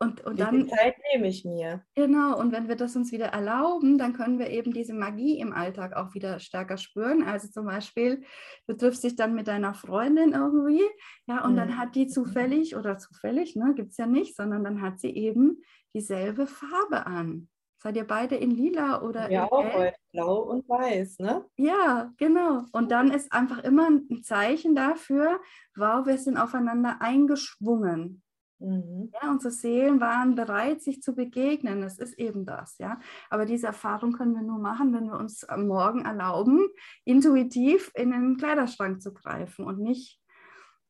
Und, 0.00 0.24
und 0.24 0.38
dann 0.38 0.68
Zeit 0.68 0.94
nehme 1.12 1.26
ich 1.26 1.44
mir. 1.44 1.84
Genau, 1.96 2.38
und 2.38 2.52
wenn 2.52 2.68
wir 2.68 2.76
das 2.76 2.94
uns 2.94 3.10
wieder 3.10 3.26
erlauben, 3.26 3.98
dann 3.98 4.12
können 4.12 4.38
wir 4.38 4.48
eben 4.48 4.72
diese 4.72 4.94
Magie 4.94 5.40
im 5.40 5.52
Alltag 5.52 5.96
auch 5.96 6.14
wieder 6.14 6.38
stärker 6.38 6.76
spüren. 6.76 7.24
Also 7.24 7.48
zum 7.48 7.66
Beispiel, 7.66 8.22
du 8.68 8.76
triffst 8.76 9.02
dich 9.02 9.16
dann 9.16 9.34
mit 9.34 9.48
deiner 9.48 9.74
Freundin 9.74 10.34
irgendwie, 10.34 10.84
ja, 11.26 11.44
und 11.44 11.54
mhm. 11.54 11.56
dann 11.56 11.78
hat 11.78 11.96
die 11.96 12.06
zufällig, 12.06 12.76
oder 12.76 12.96
zufällig, 12.98 13.56
ne, 13.56 13.74
gibt 13.74 13.90
es 13.90 13.96
ja 13.96 14.06
nicht, 14.06 14.36
sondern 14.36 14.62
dann 14.62 14.82
hat 14.82 15.00
sie 15.00 15.10
eben 15.10 15.62
dieselbe 15.94 16.46
Farbe 16.46 17.04
an. 17.06 17.48
Seid 17.80 17.96
ihr 17.96 18.06
beide 18.06 18.34
in 18.34 18.50
lila 18.50 19.02
oder 19.02 19.30
ja, 19.30 19.44
in 19.44 19.52
auch 19.52 19.72
heute 19.72 19.96
blau 20.12 20.38
und 20.40 20.68
weiß, 20.68 21.20
ne? 21.20 21.44
Ja, 21.56 22.12
genau. 22.16 22.64
Und 22.72 22.90
dann 22.90 23.12
ist 23.12 23.32
einfach 23.32 23.62
immer 23.62 23.88
ein 23.88 24.22
Zeichen 24.24 24.74
dafür, 24.74 25.40
wow, 25.76 26.04
wir 26.04 26.18
sind 26.18 26.36
aufeinander 26.38 26.96
eingeschwungen. 27.00 28.22
Mhm. 28.58 29.12
Ja, 29.12 29.30
unsere 29.30 29.52
Seelen 29.52 30.00
waren 30.00 30.34
bereit, 30.34 30.82
sich 30.82 31.02
zu 31.02 31.14
begegnen. 31.14 31.80
Das 31.80 31.98
ist 31.98 32.18
eben 32.18 32.44
das, 32.44 32.76
ja. 32.78 32.98
Aber 33.30 33.46
diese 33.46 33.68
Erfahrung 33.68 34.12
können 34.12 34.34
wir 34.34 34.42
nur 34.42 34.58
machen, 34.58 34.92
wenn 34.92 35.06
wir 35.06 35.16
uns 35.16 35.44
am 35.44 35.68
Morgen 35.68 36.04
erlauben, 36.04 36.68
intuitiv 37.04 37.92
in 37.94 38.10
den 38.10 38.36
Kleiderschrank 38.36 39.00
zu 39.00 39.14
greifen 39.14 39.64
und 39.64 39.78
nicht 39.78 40.20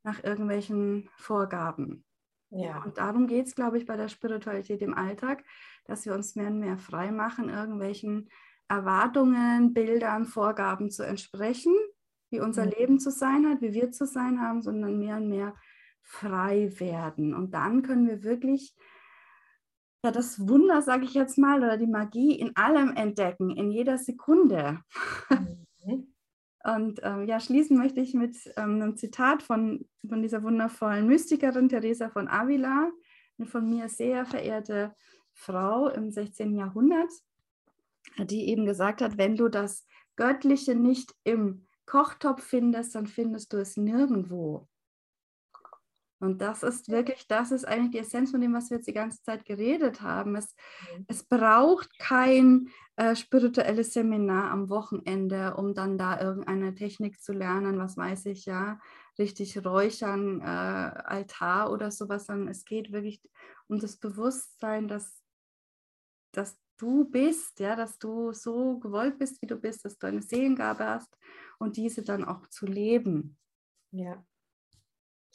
nach 0.02 0.24
irgendwelchen 0.24 1.10
Vorgaben. 1.16 2.04
Ja. 2.50 2.82
Und 2.82 2.98
darum 2.98 3.26
geht 3.26 3.46
es, 3.46 3.54
glaube 3.54 3.78
ich, 3.78 3.86
bei 3.86 3.96
der 3.96 4.08
Spiritualität 4.08 4.80
im 4.82 4.94
Alltag, 4.94 5.44
dass 5.84 6.06
wir 6.06 6.14
uns 6.14 6.34
mehr 6.34 6.48
und 6.48 6.60
mehr 6.60 6.78
frei 6.78 7.10
machen, 7.10 7.48
irgendwelchen 7.48 8.30
Erwartungen, 8.68 9.74
Bildern, 9.74 10.24
Vorgaben 10.24 10.90
zu 10.90 11.02
entsprechen, 11.04 11.74
wie 12.30 12.40
unser 12.40 12.66
mhm. 12.66 12.72
Leben 12.78 13.00
zu 13.00 13.10
sein 13.10 13.46
hat, 13.46 13.60
wie 13.60 13.72
wir 13.72 13.90
zu 13.92 14.06
sein 14.06 14.40
haben, 14.40 14.62
sondern 14.62 14.98
mehr 14.98 15.16
und 15.16 15.28
mehr 15.28 15.54
frei 16.02 16.72
werden. 16.78 17.34
Und 17.34 17.52
dann 17.52 17.82
können 17.82 18.06
wir 18.06 18.22
wirklich 18.22 18.74
ja, 20.04 20.12
das 20.12 20.46
Wunder, 20.48 20.80
sage 20.80 21.04
ich 21.04 21.14
jetzt 21.14 21.38
mal, 21.38 21.58
oder 21.58 21.76
die 21.76 21.86
Magie 21.86 22.38
in 22.38 22.56
allem 22.56 22.94
entdecken, 22.94 23.50
in 23.50 23.70
jeder 23.70 23.98
Sekunde. 23.98 24.80
Mhm. 25.30 25.57
Und 26.64 27.00
ähm, 27.02 27.26
ja, 27.26 27.40
schließen 27.40 27.76
möchte 27.76 28.00
ich 28.00 28.14
mit 28.14 28.36
ähm, 28.56 28.82
einem 28.82 28.96
Zitat 28.96 29.42
von, 29.42 29.86
von 30.06 30.22
dieser 30.22 30.42
wundervollen 30.42 31.06
Mystikerin 31.06 31.68
Teresa 31.68 32.08
von 32.08 32.28
Avila, 32.28 32.90
eine 33.38 33.46
von 33.46 33.68
mir 33.68 33.88
sehr 33.88 34.24
verehrte 34.24 34.94
Frau 35.32 35.88
im 35.88 36.10
16. 36.10 36.56
Jahrhundert, 36.56 37.10
die 38.18 38.48
eben 38.48 38.66
gesagt 38.66 39.00
hat, 39.00 39.16
wenn 39.18 39.36
du 39.36 39.48
das 39.48 39.86
Göttliche 40.16 40.74
nicht 40.74 41.14
im 41.22 41.66
Kochtopf 41.86 42.42
findest, 42.42 42.96
dann 42.96 43.06
findest 43.06 43.52
du 43.52 43.58
es 43.58 43.76
nirgendwo. 43.76 44.68
Und 46.20 46.42
das 46.42 46.62
ist 46.62 46.88
wirklich, 46.88 47.26
das 47.28 47.52
ist 47.52 47.64
eigentlich 47.66 47.92
die 47.92 47.98
Essenz 47.98 48.32
von 48.32 48.40
dem, 48.40 48.52
was 48.52 48.70
wir 48.70 48.78
jetzt 48.78 48.88
die 48.88 48.92
ganze 48.92 49.22
Zeit 49.22 49.44
geredet 49.44 50.02
haben. 50.02 50.34
Es, 50.34 50.54
mhm. 50.96 51.04
es 51.06 51.22
braucht 51.24 51.96
kein 51.98 52.68
äh, 52.96 53.14
spirituelles 53.14 53.92
Seminar 53.92 54.50
am 54.50 54.68
Wochenende, 54.68 55.54
um 55.54 55.74
dann 55.74 55.96
da 55.96 56.20
irgendeine 56.20 56.74
Technik 56.74 57.22
zu 57.22 57.32
lernen, 57.32 57.78
was 57.78 57.96
weiß 57.96 58.26
ich, 58.26 58.46
ja, 58.46 58.80
richtig 59.18 59.64
räuchern, 59.64 60.40
äh, 60.40 60.44
Altar 60.44 61.70
oder 61.70 61.90
sowas, 61.92 62.26
sondern 62.26 62.48
es 62.48 62.64
geht 62.64 62.90
wirklich 62.90 63.20
um 63.68 63.78
das 63.78 63.96
Bewusstsein, 63.96 64.88
dass, 64.88 65.22
dass 66.32 66.58
du 66.78 67.04
bist, 67.04 67.60
ja, 67.60 67.76
dass 67.76 67.98
du 67.98 68.32
so 68.32 68.78
gewollt 68.78 69.18
bist, 69.18 69.40
wie 69.42 69.46
du 69.46 69.56
bist, 69.56 69.84
dass 69.84 69.98
du 69.98 70.06
eine 70.08 70.22
Seelengabe 70.22 70.84
hast 70.84 71.16
und 71.58 71.76
diese 71.76 72.02
dann 72.02 72.24
auch 72.24 72.46
zu 72.48 72.66
leben. 72.66 73.36
Ja. 73.90 74.24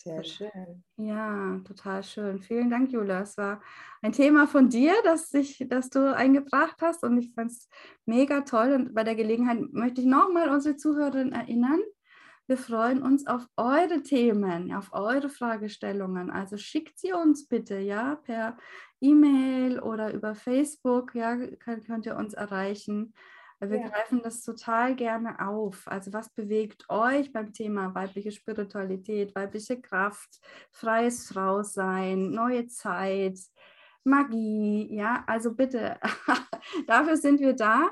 Sehr 0.05 0.23
schön. 0.25 0.83
Ja, 0.97 1.59
total 1.65 2.03
schön. 2.03 2.41
Vielen 2.41 2.69
Dank, 2.69 2.91
Jula. 2.91 3.21
Es 3.21 3.37
war 3.37 3.61
ein 4.01 4.11
Thema 4.11 4.47
von 4.47 4.67
dir, 4.67 4.93
das, 5.05 5.33
ich, 5.33 5.65
das 5.69 5.89
du 5.89 6.13
eingebracht 6.13 6.75
hast 6.81 7.03
und 7.03 7.17
ich 7.17 7.33
fand 7.33 7.51
es 7.51 7.69
mega 8.05 8.41
toll. 8.41 8.73
Und 8.73 8.93
bei 8.93 9.05
der 9.05 9.15
Gelegenheit 9.15 9.61
möchte 9.71 10.01
ich 10.01 10.07
nochmal 10.07 10.49
unsere 10.49 10.75
Zuhörerinnen 10.75 11.31
erinnern. 11.31 11.79
Wir 12.47 12.57
freuen 12.57 13.01
uns 13.01 13.25
auf 13.27 13.47
eure 13.55 14.03
Themen, 14.03 14.73
auf 14.73 14.91
eure 14.91 15.29
Fragestellungen. 15.29 16.29
Also 16.29 16.57
schickt 16.57 16.99
sie 16.99 17.13
uns 17.13 17.47
bitte, 17.47 17.79
ja, 17.79 18.15
per 18.15 18.57
E-Mail 18.99 19.79
oder 19.79 20.13
über 20.13 20.35
Facebook, 20.35 21.15
ja, 21.15 21.37
könnt, 21.37 21.85
könnt 21.85 22.05
ihr 22.05 22.17
uns 22.17 22.33
erreichen. 22.33 23.13
Wir 23.69 23.80
ja. 23.80 23.88
greifen 23.88 24.21
das 24.23 24.41
total 24.41 24.95
gerne 24.95 25.39
auf. 25.47 25.88
Also 25.88 26.13
was 26.13 26.30
bewegt 26.30 26.86
euch 26.89 27.32
beim 27.32 27.54
Thema 27.54 27.93
weibliche 27.93 28.32
Spiritualität, 28.32 29.36
weibliche 29.36 29.82
Kraft, 29.82 30.39
freies 30.71 31.28
Frausein, 31.28 32.32
neue 32.32 32.67
Zeit, 32.67 33.39
Magie, 34.04 34.93
ja, 34.93 35.23
also 35.28 35.54
bitte, 35.54 35.97
dafür 36.88 37.17
sind 37.17 37.39
wir 37.39 37.54
da. 37.54 37.91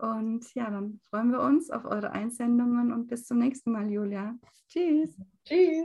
Und 0.00 0.52
ja, 0.54 0.70
dann 0.70 1.00
freuen 1.10 1.30
wir 1.30 1.40
uns 1.40 1.70
auf 1.70 1.84
eure 1.84 2.10
Einsendungen 2.10 2.92
und 2.92 3.08
bis 3.08 3.26
zum 3.26 3.38
nächsten 3.38 3.72
Mal, 3.72 3.90
Julia. 3.90 4.34
Tschüss. 4.68 5.16
Tschüss. 5.44 5.84